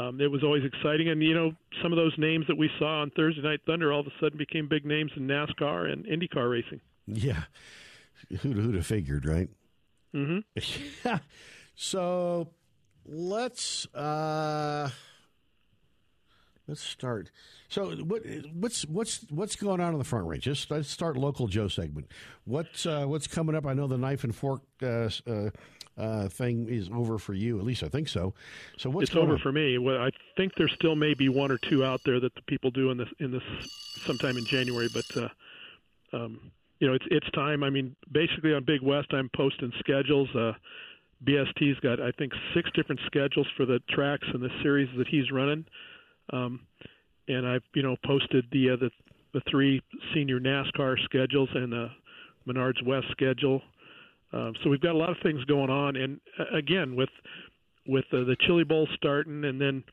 [0.00, 3.02] um, it was always exciting, and you know some of those names that we saw
[3.02, 6.50] on Thursday Night Thunder all of a sudden became big names in NASCAR and IndyCar
[6.50, 6.80] racing.
[7.06, 7.42] Yeah,
[8.28, 9.48] who'd who'd have figured, right?
[10.14, 10.38] Mm-hmm.
[11.04, 11.18] Yeah.
[11.74, 12.48] So
[13.06, 14.90] let's uh
[16.68, 17.30] Let's start.
[17.68, 18.22] So, what,
[18.54, 20.44] what's what's what's going on in the front range?
[20.44, 22.06] Just let's start local Joe segment.
[22.44, 23.66] What's uh, what's coming up?
[23.66, 25.08] I know the knife and fork uh,
[25.98, 27.58] uh, thing is over for you.
[27.58, 28.34] At least I think so.
[28.76, 29.38] So what's it's over on?
[29.38, 29.78] for me.
[29.78, 32.70] Well, I think there still may be one or two out there that the people
[32.70, 33.42] do in this in this
[34.04, 35.28] sometime in January, but uh,
[36.16, 36.50] um,
[36.80, 37.62] you know it's it's time.
[37.62, 40.34] I mean, basically on Big West, I'm posting schedules.
[40.34, 40.52] Uh,
[41.24, 45.30] BST's got I think six different schedules for the tracks and the series that he's
[45.30, 45.64] running.
[46.32, 46.60] Um,
[47.28, 48.90] and I've you know posted the uh, the
[49.34, 49.82] the three
[50.14, 51.90] senior NASCAR schedules and the
[52.46, 53.62] Menards West schedule.
[54.32, 57.10] Um, so we've got a lot of things going on, and uh, again with
[57.86, 59.84] with uh, the Chili Bowl starting, and then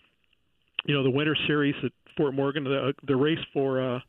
[0.86, 4.00] you know the Winter Series at Fort Morgan, the the race for uh,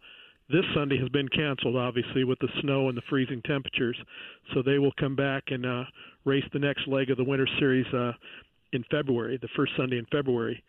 [0.48, 3.96] this Sunday has been canceled, obviously with the snow and the freezing temperatures.
[4.54, 5.84] So they will come back and uh,
[6.24, 8.12] race the next leg of the Winter Series uh,
[8.72, 10.62] in February, the first Sunday in February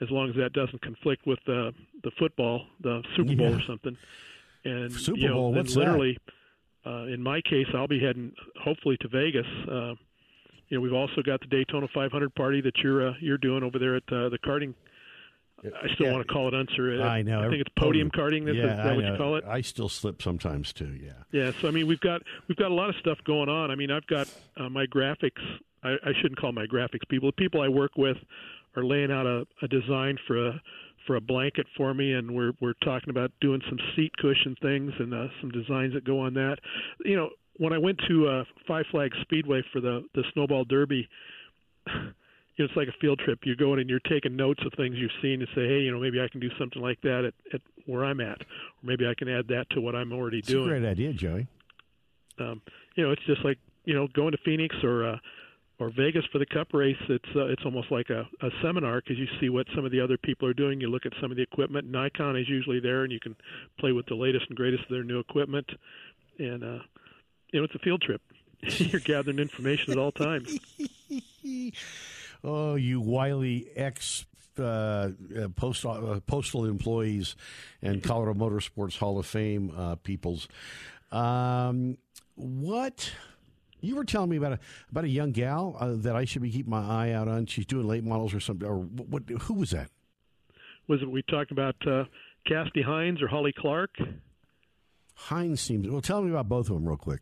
[0.00, 1.72] as long as that doesn't conflict with the
[2.02, 3.56] the football, the Super Bowl Yeah.
[3.56, 3.96] or something.
[4.64, 5.80] And Super you know, Bowl, what's that?
[6.86, 9.46] Uh, in my case, I'll be heading hopefully to Vegas.
[9.70, 9.94] Uh,
[10.68, 13.78] you know, we've also got the Daytona 500 party that you're uh, you're doing over
[13.78, 14.74] there at uh, the karting.
[15.64, 16.12] I still Yeah.
[16.12, 17.00] want to call it Unser.
[17.02, 17.40] I know.
[17.40, 18.48] I think it's podium karting.
[18.50, 19.44] Is, yeah, is that I what you call it?
[19.44, 20.94] I still slip sometimes too.
[21.02, 21.12] Yeah.
[21.32, 23.70] Yeah, so I mean, we've got we've got a lot of stuff going on.
[23.70, 25.40] I mean, I've got uh, my graphics.
[25.82, 27.28] I, I shouldn't call my graphics people.
[27.28, 28.16] The people I work with
[28.76, 30.60] are laying out a, a design for a
[31.06, 34.92] for a blanket for me, and we're we're talking about doing some seat cushion things
[34.98, 36.56] and uh, some designs that go on that.
[37.04, 41.08] You know, when I went to uh, Five Flags Speedway for the the Snowball Derby.
[41.86, 41.92] You
[42.58, 43.40] know, it's like a field trip.
[43.44, 45.98] You're going and you're taking notes of things you've seen and say, hey, you know,
[46.00, 49.14] maybe I can do something like that at, at where I'm at, or maybe I
[49.18, 51.46] can add that to what I'm already It's doing a great idea, Joey.
[52.38, 52.62] um,
[52.96, 55.16] you know, it's just like you know going to Phoenix or uh,
[55.78, 56.96] or Vegas for the Cup race.
[57.08, 60.00] It's uh, it's almost like a, a seminar because you see what some of the
[60.00, 60.80] other people are doing.
[60.80, 61.90] You look at some of the equipment.
[61.90, 63.36] Nikon is usually there, and you can
[63.78, 65.68] play with the latest and greatest of their new equipment.
[66.38, 66.78] And uh,
[67.52, 68.22] you know, it's a field trip.
[68.62, 70.58] You're gathering information at all times.
[72.46, 74.26] Oh, you wily ex
[74.58, 77.36] uh, uh, post, uh, postal employees
[77.80, 80.46] and Colorado Motorsports Hall of Fame uh, peoples.
[81.10, 81.96] Um,
[82.34, 83.12] what
[83.84, 84.58] you were telling me about a
[84.90, 87.46] about a young gal uh, that I should be keeping my eye out on?
[87.46, 88.66] She's doing late models or something.
[88.68, 89.22] Or what?
[89.42, 89.90] Who was that?
[90.88, 92.04] Was it we talked about uh,
[92.46, 93.90] Cassidy Hines or Holly Clark?
[95.14, 95.88] Hines seems.
[95.88, 97.20] Well, tell me about both of them real quick.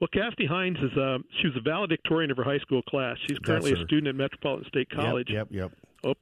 [0.00, 3.16] Well, Cassidy Hines is uh, she was a valedictorian of her high school class.
[3.28, 5.28] She's currently a student at Metropolitan State College.
[5.30, 5.72] Yep, yep.
[6.04, 6.14] Oh,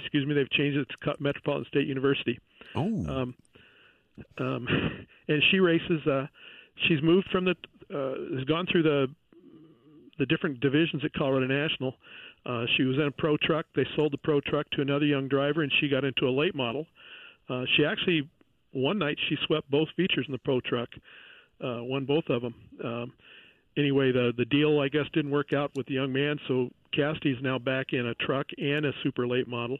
[0.00, 2.38] excuse me, they've changed it to Metropolitan State University.
[2.74, 3.34] Oh, Um,
[4.38, 4.66] um,
[5.28, 6.06] and she races.
[6.06, 6.26] Uh,
[6.86, 7.54] she's moved from the
[7.94, 9.06] uh, has gone through the
[10.18, 11.94] the different divisions at Colorado National.
[12.44, 13.66] Uh, she was in a pro truck.
[13.76, 16.54] They sold the pro truck to another young driver, and she got into a late
[16.54, 16.86] model.
[17.48, 18.28] Uh, she actually
[18.72, 20.88] one night she swept both features in the pro truck,
[21.64, 22.54] uh, won both of them.
[22.84, 23.12] Um,
[23.76, 27.38] anyway, the the deal I guess didn't work out with the young man, so Cassidy's
[27.42, 29.78] now back in a truck and a super late model,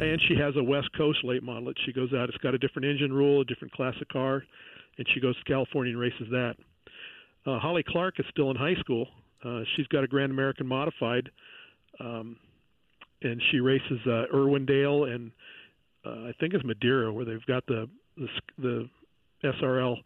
[0.00, 2.28] and she has a West Coast late model that she goes out.
[2.28, 4.44] It's got a different engine rule, a different class of car,
[4.98, 6.56] and she goes to California and races that.
[7.46, 9.06] Uh, Holly Clark is still in high school.
[9.44, 11.30] Uh, she's got a Grand American Modified,
[11.98, 12.36] um,
[13.22, 15.32] and she races uh, Irwindale and
[16.04, 18.28] uh, I think it's Madera, where they've got the the,
[18.58, 18.88] the
[19.44, 19.96] SRL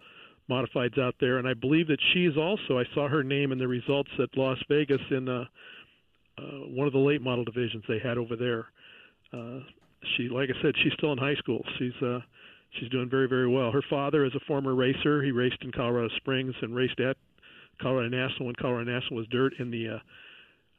[0.50, 2.78] modifieds out there, and I believe that she's also.
[2.78, 5.44] I saw her name in the results at Las Vegas in uh,
[6.38, 8.66] uh, one of the late model divisions they had over there.
[9.32, 9.60] Uh,
[10.16, 11.64] she, like I said, she's still in high school.
[11.78, 12.20] She's uh,
[12.78, 13.70] she's doing very very well.
[13.70, 15.22] Her father is a former racer.
[15.22, 17.16] He raced in Colorado Springs and raced at
[17.80, 19.88] Colorado National when Colorado National was dirt in the.
[19.88, 19.98] Uh,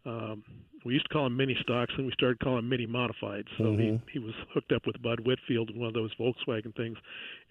[0.09, 0.43] um,
[0.85, 3.45] we used to call them mini stocks, and we started calling them mini modified.
[3.57, 6.97] So he he was hooked up with Bud Whitfield in one of those Volkswagen things,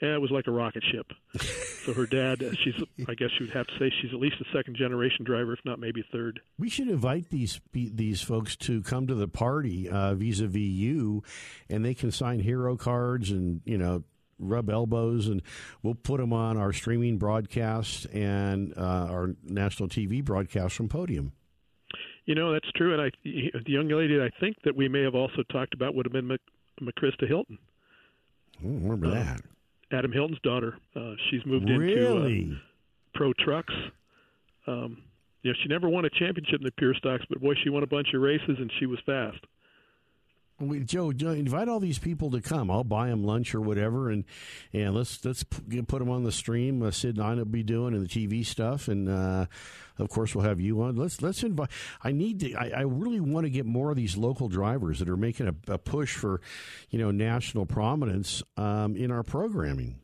[0.00, 1.12] and it was like a rocket ship.
[1.84, 2.74] so her dad, uh, she's
[3.06, 5.58] I guess you would have to say she's at least a second generation driver, if
[5.66, 6.40] not maybe third.
[6.58, 11.22] We should invite these these folks to come to the party uh, vis-a-vis you,
[11.68, 14.02] and they can sign hero cards and you know
[14.38, 15.42] rub elbows, and
[15.82, 21.32] we'll put them on our streaming broadcast and uh, our national TV broadcast from Podium.
[22.24, 25.14] You know that's true, and I the young lady I think that we may have
[25.14, 26.40] also talked about would have been Mc,
[26.82, 27.58] McChrista Hilton,
[28.62, 29.40] I remember that.
[29.92, 30.78] Adam Hilton's daughter.
[30.94, 32.56] Uh, she's moved into uh,
[33.14, 33.74] pro trucks.
[34.66, 35.02] Um,
[35.42, 37.82] you know, she never won a championship in the pure stocks, but boy, she won
[37.82, 39.38] a bunch of races and she was fast.
[40.58, 42.70] We, Joe, invite all these people to come.
[42.70, 44.24] I'll buy them lunch or whatever, and
[44.72, 46.82] and let's let's put them on the stream.
[46.82, 49.46] Uh, Sid and I will be doing and the TV stuff, and uh,
[49.98, 50.96] of course we'll have you on.
[50.96, 51.68] Let's let's invite.
[52.02, 52.54] I need to.
[52.54, 55.72] I, I really want to get more of these local drivers that are making a,
[55.72, 56.40] a push for,
[56.88, 60.00] you know, national prominence um, in our programming.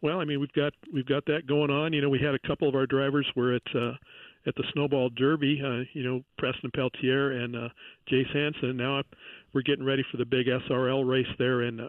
[0.00, 1.92] Well, I mean, we've got we've got that going on.
[1.92, 3.92] You know, we had a couple of our drivers were at uh,
[4.48, 5.60] at the Snowball Derby.
[5.64, 7.68] Uh, you know, Preston Peltier and uh,
[8.10, 8.76] Jace Hansen.
[8.76, 9.02] Now
[9.52, 11.88] we're getting ready for the big SRL race there in, uh,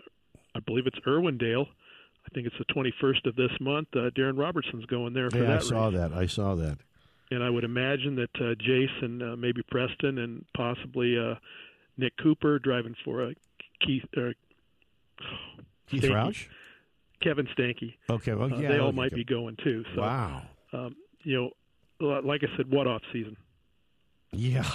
[0.56, 1.66] I believe it's Irwindale.
[1.68, 3.88] I think it's the 21st of this month.
[3.96, 5.58] Uh, Darren Robertson's going there for yeah, that.
[5.62, 5.96] I saw race.
[5.98, 6.14] that.
[6.14, 6.78] I saw that.
[7.32, 11.36] And I would imagine that uh, Jace and uh, maybe Preston and possibly uh,
[11.98, 13.30] Nick Cooper driving for uh,
[13.86, 14.04] Keith.
[14.18, 14.30] Uh,
[15.90, 16.12] Keith Stanky.
[16.12, 16.48] Roush.
[17.22, 17.96] Kevin Stanky.
[18.10, 19.84] Okay, well, Uh, yeah, they all might be going too.
[19.96, 20.44] So, Wow.
[20.74, 21.50] um, you know,
[22.00, 23.38] like I said, what off season?
[24.32, 24.70] Yeah.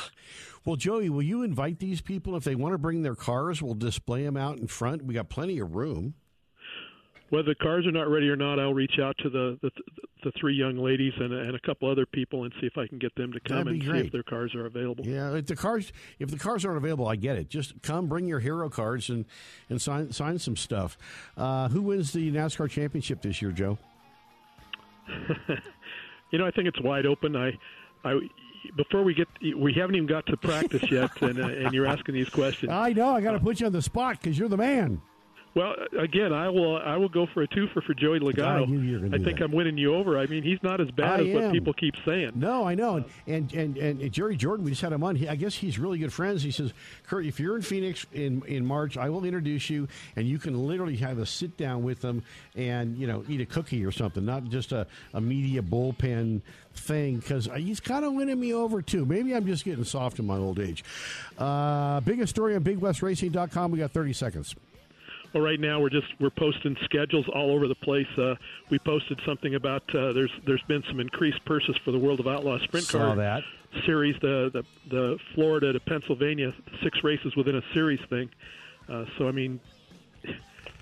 [0.64, 3.62] Well, Joey, will you invite these people if they want to bring their cars?
[3.62, 5.04] We'll display them out in front.
[5.04, 6.14] We got plenty of room.
[7.30, 9.70] Whether the cars are not ready or not, I'll reach out to the the,
[10.22, 12.98] the three young ladies and, and a couple other people and see if I can
[12.98, 14.06] get them to come That'd be see great.
[14.06, 15.04] if their cars are available.
[15.06, 17.48] Yeah, if the cars if the cars aren't available, I get it.
[17.48, 19.24] Just come, bring your hero cards, and
[19.68, 20.96] and sign sign some stuff.
[21.36, 23.78] Uh, who wins the NASCAR championship this year, Joe?
[26.34, 27.36] You know, I think it's wide open.
[27.36, 27.56] I,
[28.04, 28.18] I,
[28.74, 32.16] before we get, we haven't even got to practice yet, and uh, and you're asking
[32.16, 32.72] these questions.
[32.72, 33.14] I know.
[33.14, 35.00] I got to put you on the spot because you're the man.
[35.54, 38.66] Well, again, I will I will go for a twofer for Joey Logano.
[38.66, 39.44] I were I do think that.
[39.44, 40.18] I'm winning you over.
[40.18, 42.32] I mean, he's not as bad I as what people keep saying.
[42.34, 44.64] No, I know, and and and, and Jerry Jordan.
[44.64, 45.14] We just had him on.
[45.14, 46.42] He, I guess he's really good friends.
[46.42, 46.72] He says,
[47.06, 49.86] "Kurt, if you're in Phoenix in in March, I will introduce you,
[50.16, 52.24] and you can literally have a sit down with them
[52.56, 56.42] and you know eat a cookie or something, not just a, a media bullpen
[56.74, 59.04] thing." Because he's kind of winning me over too.
[59.06, 60.82] Maybe I'm just getting soft in my old age.
[61.38, 63.70] Uh, biggest story on BigWestRacing.com.
[63.70, 64.56] We got 30 seconds.
[65.34, 68.06] Well, right now we're just we're posting schedules all over the place.
[68.16, 68.36] Uh,
[68.70, 72.28] we posted something about uh, there's there's been some increased purses for the World of
[72.28, 73.42] Outlaw Sprint Saw Car that.
[73.84, 78.30] series, the, the the Florida to Pennsylvania six races within a series thing.
[78.88, 79.58] Uh, so I mean,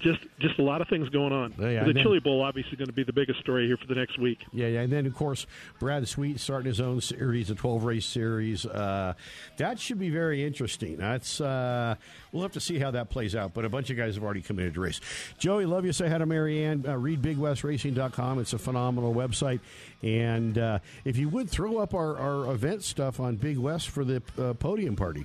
[0.02, 1.54] just just a lot of things going on.
[1.58, 3.94] Yeah, the then- Chili Bowl obviously going to be the biggest story here for the
[3.94, 4.44] next week.
[4.52, 5.46] Yeah, yeah, and then of course
[5.78, 8.66] Brad Sweet starting his own series, a twelve race series.
[8.66, 9.14] Uh,
[9.58, 10.96] that should be very interesting.
[10.96, 11.94] That's uh,
[12.32, 13.54] we'll have to see how that plays out.
[13.54, 15.00] But a bunch of guys have already committed to race.
[15.38, 15.92] Joey, love you.
[15.92, 16.84] Say hi to Marianne.
[16.86, 18.38] Uh, read BigWestRacing.com.
[18.40, 19.60] It's a phenomenal website.
[20.02, 24.04] And uh, if you would throw up our, our event stuff on Big West for
[24.04, 25.24] the uh, podium party.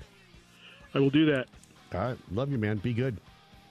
[0.94, 1.48] I will do that.
[1.94, 2.78] All right, love you, man.
[2.78, 3.18] Be good.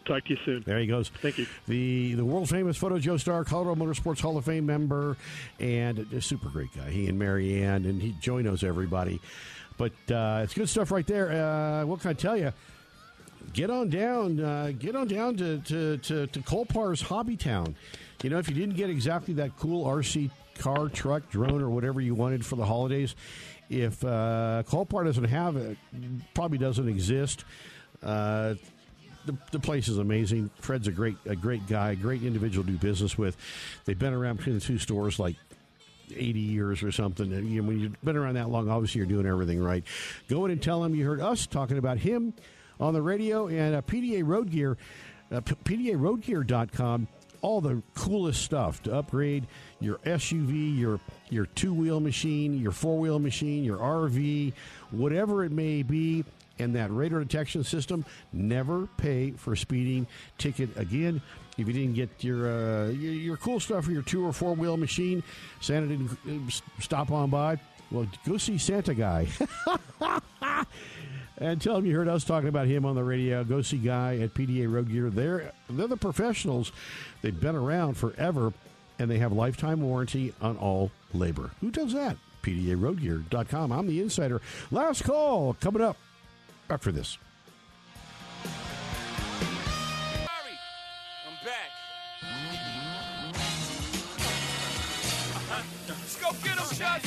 [0.06, 0.62] Talk to you soon.
[0.64, 1.08] There he goes.
[1.08, 1.46] Thank you.
[1.66, 5.16] The the world famous Photo Joe Star, Colorado Motorsports Hall of Fame member,
[5.58, 6.90] and a super great guy.
[6.90, 9.20] He and Marianne, and he Joey knows everybody.
[9.76, 11.30] But uh, it's good stuff right there.
[11.30, 12.52] Uh, what can I tell you?
[13.52, 14.40] Get on down.
[14.40, 17.74] Uh, get on down to to to, to Colpar's Hobby Town.
[18.22, 22.00] You know, if you didn't get exactly that cool RC car, truck, drone, or whatever
[22.00, 23.14] you wanted for the holidays,
[23.68, 25.76] if uh, Colpar doesn't have it,
[26.32, 27.44] probably doesn't exist.
[28.02, 28.54] Uh,
[29.26, 30.50] the, the place is amazing.
[30.60, 33.36] Fred's a great a great guy, great individual to do business with.
[33.84, 35.36] They've been around between the two stores like
[36.14, 37.32] 80 years or something.
[37.32, 39.84] And, you know, when you've been around that long, obviously you're doing everything right.
[40.28, 42.34] Go in and tell him you heard us talking about him
[42.78, 44.76] on the radio and uh, PDA Road Gear,
[45.32, 47.08] uh, PDARoadgear.com.
[47.42, 49.46] All the coolest stuff to upgrade
[49.78, 54.52] your SUV, your your two wheel machine, your four wheel machine, your RV,
[54.90, 56.24] whatever it may be
[56.58, 58.04] and that radar detection system.
[58.32, 60.06] Never pay for speeding
[60.38, 61.20] ticket again.
[61.58, 64.54] If you didn't get your uh, your, your cool stuff for your two or four
[64.54, 65.22] wheel machine,
[65.60, 67.58] Santa didn't uh, stop on by.
[67.90, 69.28] Well, go see Santa Guy.
[71.38, 73.44] and tell him you heard us talking about him on the radio.
[73.44, 75.08] Go see Guy at PDA Road Gear.
[75.08, 76.72] They're they're the professionals.
[77.22, 78.52] They've been around forever,
[78.98, 81.52] and they have lifetime warranty on all labor.
[81.60, 82.16] Who does that?
[82.42, 83.72] PDARoadgear.com.
[83.72, 84.40] I'm the insider.
[84.70, 85.96] Last call coming up
[86.70, 87.18] after this.
[91.26, 91.70] I'm back.
[95.88, 96.33] Let's go
[96.79, 97.05] get.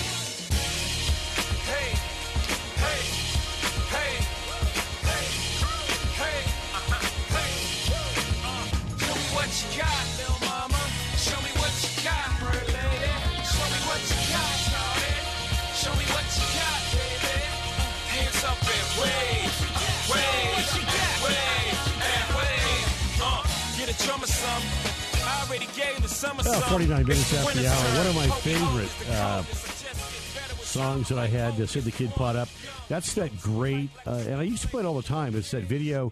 [26.21, 27.97] Well, 49 minutes after the hour.
[27.97, 32.49] One of my favorite uh, songs that I had to Sid the Kid pot up.
[32.89, 35.33] That's that great, uh, and I used to play it all the time.
[35.35, 36.11] It's that video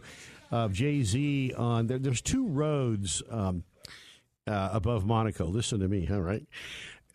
[0.49, 3.63] of Jay Z on there, There's two roads um,
[4.47, 5.45] uh, above Monaco.
[5.45, 6.45] Listen to me, all right.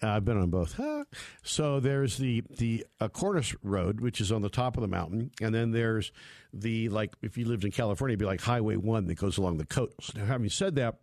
[0.02, 0.74] Uh, I've been on both.
[0.74, 1.04] Huh?
[1.42, 5.30] So there's the the uh, Corniche Road, which is on the top of the mountain,
[5.40, 6.12] and then there's
[6.52, 9.56] the like if you lived in California, it'd be like Highway One that goes along
[9.56, 10.14] the coast.
[10.14, 10.98] Now, having said that,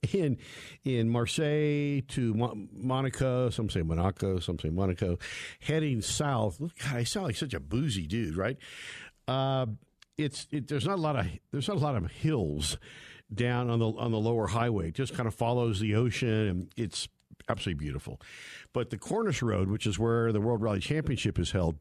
[0.12, 0.38] in
[0.84, 5.18] in Marseille to Mo- Monaco, some say Monaco, some say Monaco,
[5.60, 6.58] heading south.
[6.60, 8.56] God, I sound like such a boozy dude, right?
[9.28, 9.66] Uh,
[10.18, 12.76] it's it, there's not a lot of there's not a lot of hills
[13.32, 14.88] down on the on the lower highway.
[14.88, 17.08] It just kind of follows the ocean, and it's
[17.48, 18.20] absolutely beautiful.
[18.72, 21.76] But the Corniche Road, which is where the World Rally Championship is held,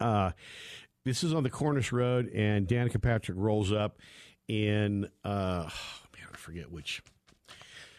[0.00, 0.32] uh,
[1.04, 3.98] this is on the Corniche Road, and Danica Patrick rolls up
[4.48, 5.68] in uh,
[6.42, 7.02] forget which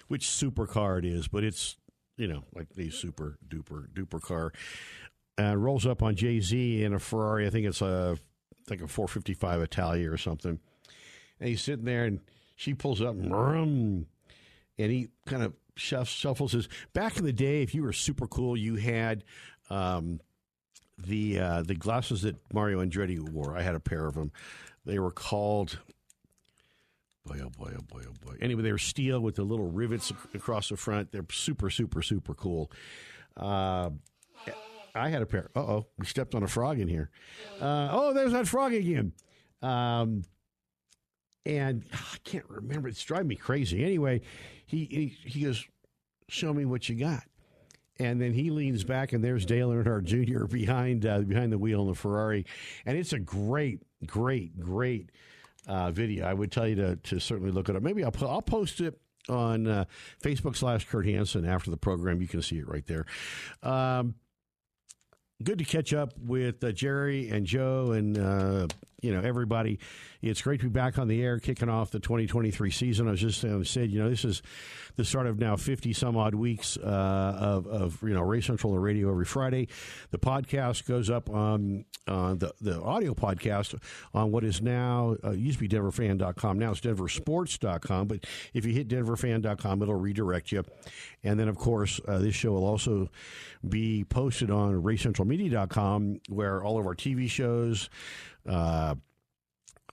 [0.07, 1.77] which supercar it is, but it's
[2.17, 4.51] you know like the super duper duper car.
[5.39, 7.47] Uh, rolls up on Jay Z in a Ferrari.
[7.47, 8.17] I think it's a
[8.69, 10.59] like a 455 Italia or something.
[11.39, 12.19] And he's sitting there, and
[12.55, 14.05] she pulls up, and
[14.77, 16.69] he kind of shuffles his.
[16.93, 19.23] Back in the day, if you were super cool, you had
[19.69, 20.19] um,
[20.97, 23.57] the uh, the glasses that Mario Andretti wore.
[23.57, 24.31] I had a pair of them.
[24.85, 25.79] They were called.
[27.25, 28.35] Boy, oh boy, oh boy, oh boy.
[28.41, 31.11] Anyway, they're steel with the little rivets across the front.
[31.11, 32.69] They're super, super, super cool.
[33.37, 33.91] Uh,
[34.95, 35.49] I had a pair.
[35.55, 37.09] Uh oh, we stepped on a frog in here.
[37.61, 39.13] Uh, oh, there's that frog again.
[39.61, 40.23] Um,
[41.45, 42.89] and ah, I can't remember.
[42.89, 43.83] It's driving me crazy.
[43.83, 44.21] Anyway,
[44.65, 45.65] he, he he goes,
[46.29, 47.23] "Show me what you got."
[47.99, 50.45] And then he leans back, and there's Dale Earnhardt Jr.
[50.45, 52.45] behind uh, behind the wheel in the Ferrari,
[52.85, 55.09] and it's a great, great, great
[55.67, 56.25] uh, video.
[56.25, 57.83] I would tell you to to certainly look it up.
[57.83, 58.99] Maybe I'll po- I'll post it
[59.29, 59.85] on uh,
[60.21, 62.21] Facebook slash Kurt Hansen after the program.
[62.21, 63.05] You can see it right there.
[63.61, 64.15] Um,
[65.41, 68.67] good to catch up with uh, Jerry and Joe and uh,
[69.01, 69.79] you know everybody.
[70.21, 73.07] It's great to be back on the air, kicking off the 2023 season.
[73.07, 74.41] I was just uh, said, you know, this is
[74.95, 78.73] the start of now 50 some odd weeks uh, of, of you know Race Central
[78.73, 79.67] the radio every Friday.
[80.11, 83.77] The podcast goes up on uh, the the audio podcast
[84.13, 86.57] on what is now uh, used to be DenverFan.com.
[86.57, 88.07] Now it's DenverSports.com.
[88.07, 90.63] But if you hit DenverFan.com, it'll redirect you.
[91.23, 93.09] And then, of course, uh, this show will also
[93.67, 97.89] be posted on RaceCentralMedia.com, where all of our TV shows.
[98.47, 98.95] Uh,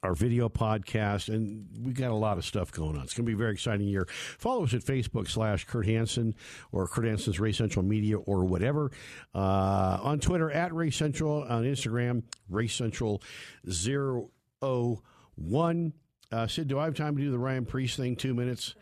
[0.02, 3.02] our video podcast, and we've got a lot of stuff going on.
[3.02, 4.06] It's going to be a very exciting year.
[4.38, 6.34] Follow us at Facebook slash Kurt Hansen
[6.72, 8.90] or Kurt Hansen's Race Central Media or whatever.
[9.34, 13.22] Uh, on Twitter at Race Central, on Instagram, Race Central
[13.66, 15.92] 01.
[16.32, 18.16] Uh, Sid, do I have time to do the Ryan Preece thing?
[18.16, 18.74] Two minutes?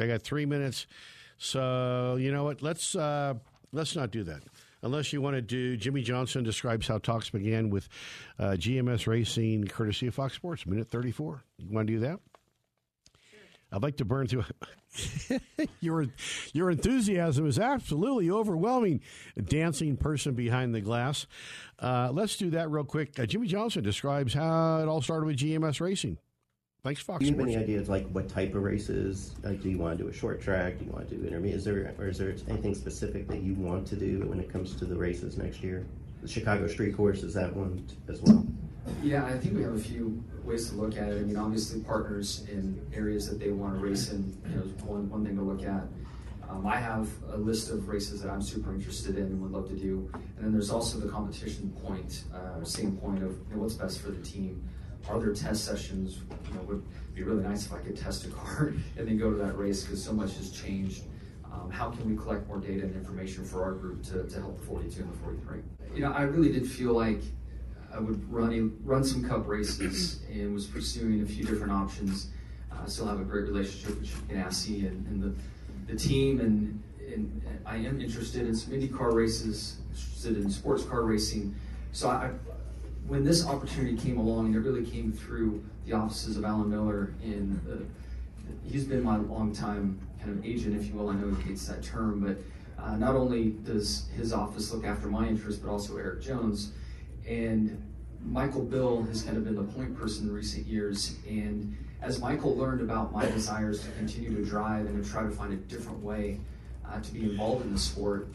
[0.00, 0.86] I got three minutes.
[1.42, 2.60] So, you know what?
[2.60, 3.34] Let's, uh,
[3.72, 4.42] let's not do that
[4.82, 7.88] unless you want to do Jimmie Johnson describes how talks began with
[8.38, 11.42] uh, GMS Racing, courtesy of Fox Sports, minute 34.
[11.58, 12.20] You want to do that?
[13.72, 14.44] I'd like to burn through.
[15.80, 16.06] your
[16.52, 19.00] your enthusiasm is absolutely overwhelming.
[19.42, 21.26] Dancing person behind the glass.
[21.78, 23.18] Uh, let's do that real quick.
[23.18, 26.18] Uh, Jimmie Johnson describes how it all started with GMS Racing.
[26.82, 27.54] Thanks, Fox Do you have Sports.
[27.54, 29.34] any ideas like what type of races?
[29.42, 30.78] Like, do you want to do a short track?
[30.78, 31.58] Do you want to do intermediate?
[31.58, 34.74] Is there or is there anything specific that you want to do when it comes
[34.76, 35.84] to the races next year?
[36.22, 38.46] The Chicago Street Course is that one as well?
[39.02, 41.18] Yeah, I think we have a few ways to look at it.
[41.18, 44.72] I mean, obviously, partners in areas that they want to race in, you know, is
[44.82, 45.84] one, one thing to look at.
[46.48, 49.68] Um, I have a list of races that I'm super interested in and would love
[49.68, 50.10] to do.
[50.14, 52.58] And then there's also the competition point, uh,
[53.00, 54.66] point of you know, what's best for the team.
[55.08, 56.18] Are there test sessions?
[56.48, 56.82] You know, would
[57.14, 59.84] be really nice if I could test a car and then go to that race
[59.84, 61.04] because so much has changed.
[61.52, 64.60] Um, how can we collect more data and information for our group to, to help
[64.60, 65.60] the 42 and the 43?
[65.94, 67.22] You know, I really did feel like
[67.92, 72.30] I would run run some cup races and was pursuing a few different options.
[72.70, 76.82] Uh, I still have a great relationship with Ganassi and, and the, the team, and,
[77.12, 81.54] and I am interested in some IndyCar races, interested in sports car racing.
[81.92, 82.30] So I,
[83.06, 87.14] when this opportunity came along, and it really came through the offices of Alan Miller,
[87.22, 87.84] and uh,
[88.64, 91.08] he's been my longtime kind of agent, if you will.
[91.08, 95.08] I know he hates that term, but uh, not only does his office look after
[95.08, 96.72] my interests, but also Erik Jones.
[97.26, 97.82] And
[98.24, 101.16] Michael Bill has kind of been the point person in recent years.
[101.28, 105.30] And as Michael learned about my desires to continue to drive and to try to
[105.30, 106.40] find a different way
[106.88, 108.28] uh, to be involved in the sport,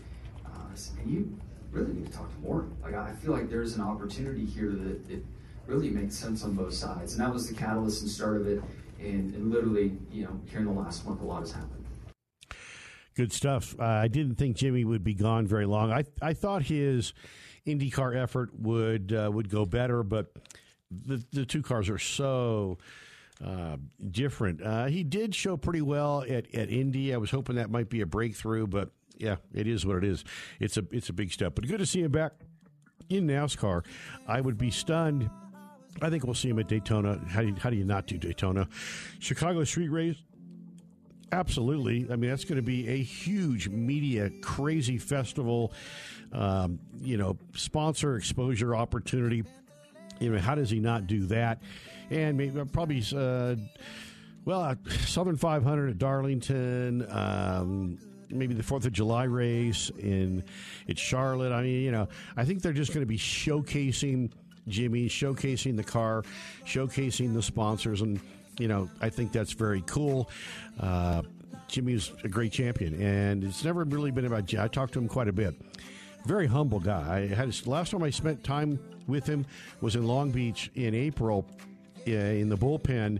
[0.46, 0.50] uh,
[0.98, 1.38] "Man, you
[1.76, 2.76] really need to talk to Morgan.
[2.82, 5.26] Like, I feel like there's an opportunity here that it
[5.68, 7.14] really makes sense on both sides.
[7.14, 8.64] And that was the catalyst and start of it.
[9.00, 11.86] And, and literally, you know, here in the last month, a lot has happened.
[13.16, 13.76] Good stuff.
[13.80, 15.92] Uh, I didn't think Jimmie would be gone very long.
[15.92, 17.14] I I thought his
[17.66, 20.34] IndyCar effort would uh, would go better, but
[20.92, 22.78] the the two cars are so
[23.44, 23.78] uh,
[24.12, 24.62] different.
[24.62, 27.14] Uh, he did show pretty well at, at Indy.
[27.14, 30.24] I was hoping that might be a breakthrough, but yeah, it is what it is.
[30.60, 32.34] It's a it's a big step, but good to see him back
[33.10, 33.86] in NASCAR.
[34.28, 35.30] I would be stunned.
[36.02, 37.20] I think we'll see him at Daytona.
[37.30, 38.68] How do you, how do you not do Daytona?
[39.20, 40.18] Chicago Street Race.
[41.32, 42.08] Absolutely.
[42.12, 45.74] I mean, that's going to be a huge media crazy festival.
[46.32, 49.44] Um, you know, sponsor exposure opportunity.
[50.20, 51.62] You know, how does he not do that?
[52.10, 53.56] And maybe probably, uh,
[54.44, 57.06] well, uh, Southern 500 at Darlington.
[57.10, 57.98] Um,
[58.30, 60.44] maybe the Fourth of July race in
[60.90, 61.52] at Charlotte.
[61.52, 62.08] I mean, you know,
[62.38, 64.32] I think they're just going to be showcasing
[64.68, 66.24] Jimmie, showcasing the car,
[66.66, 68.20] showcasing the sponsors, and
[68.60, 70.30] you know, I think that's very cool.
[70.80, 71.24] Uh,
[71.68, 74.54] Jimmie's a great champion, and it's never really been about.
[74.56, 75.56] I talked to him quite a bit.
[76.26, 77.30] Very humble guy.
[77.32, 79.46] I had last time I spent time with him
[79.82, 81.46] was in Long Beach in April
[82.06, 83.20] in the bullpen,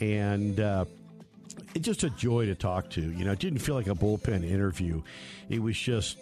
[0.00, 0.60] and.
[0.60, 0.84] Uh,
[1.74, 3.00] it's just a joy to talk to.
[3.00, 5.02] You know, it didn't feel like a bullpen interview.
[5.48, 6.18] It was just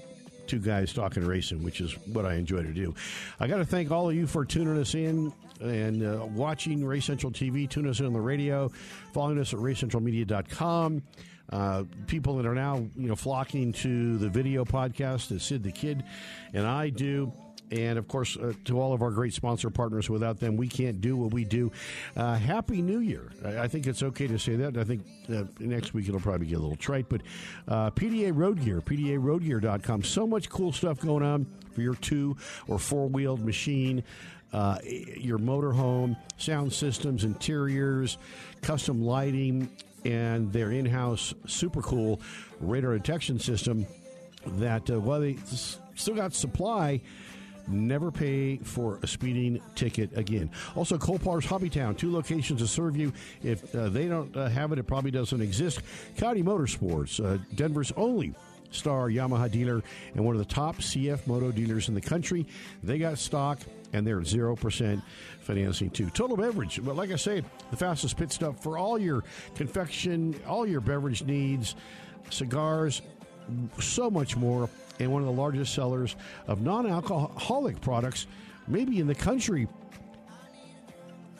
[0.46, 2.94] two guys talking racing, which is what I enjoy to do.
[3.38, 7.04] I got to thank all of you for tuning us in and uh, watching Race
[7.04, 7.68] Central TV.
[7.68, 8.70] Tune us in on the radio,
[9.12, 11.02] following us at racecentralmedia.com.
[11.50, 15.72] Uh, people that are now, you know, flocking to the video podcast that Sid the
[15.72, 16.04] Kid
[16.52, 17.32] and I do
[17.70, 20.08] and of course uh, to all of our great sponsor partners.
[20.08, 21.70] Without them, we can't do what we do.
[22.16, 23.30] Uh, Happy New Year!
[23.44, 24.76] I, I, think it's okay to say that.
[24.76, 27.22] I think uh, next week it'll probably get a little trite, but
[27.66, 30.02] uh, PDA Road Gear, PDARoadgear.com.
[30.02, 34.02] So much cool stuff going on for your two or four wheeled machine.
[34.50, 38.16] Uh, your motorhome, sound systems, interiors,
[38.62, 39.68] custom lighting,
[40.06, 42.20] and their in-house super cool
[42.60, 43.86] radar detection system
[44.46, 45.36] that uh, well they
[45.94, 47.00] still got supply
[47.68, 50.50] Never pay for a speeding ticket again.
[50.74, 53.12] Also, Colpar's Hobbytown, two locations to serve you.
[53.42, 55.80] If uh, they don't uh, have it, it probably doesn't exist.
[56.16, 58.34] County Motorsports, uh, Denver's only
[58.70, 59.82] star Yamaha dealer
[60.14, 62.46] and one of the top CF moto dealers in the country.
[62.82, 63.60] They got stock
[63.92, 65.02] and they're 0%
[65.40, 66.10] financing too.
[66.10, 70.66] Total Beverage, but like I say, the fastest pit stop for all your confection, all
[70.66, 71.74] your beverage needs,
[72.30, 73.00] cigars,
[73.80, 74.68] so much more
[74.98, 78.26] and one of the largest sellers of non alcoholic products,
[78.66, 79.68] maybe in the country.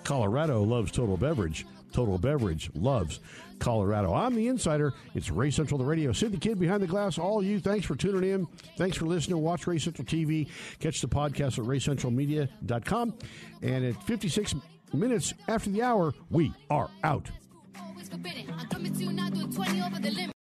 [0.05, 1.67] Colorado loves Total Beverage.
[1.93, 3.21] Total Beverage loves
[3.59, 4.15] Colorado.
[4.15, 4.93] I'm the insider.
[5.15, 6.13] It's Race Central, the radio.
[6.13, 7.19] Sid the Kid behind the glass.
[7.19, 8.47] All you, thanks for tuning in.
[8.77, 9.41] Thanks for listening.
[9.43, 10.49] Watch Race Central TV.
[10.81, 13.15] Catch the podcast at racecentralmedia.com.
[13.63, 14.55] And at 56
[14.93, 17.29] minutes after the hour, we are out.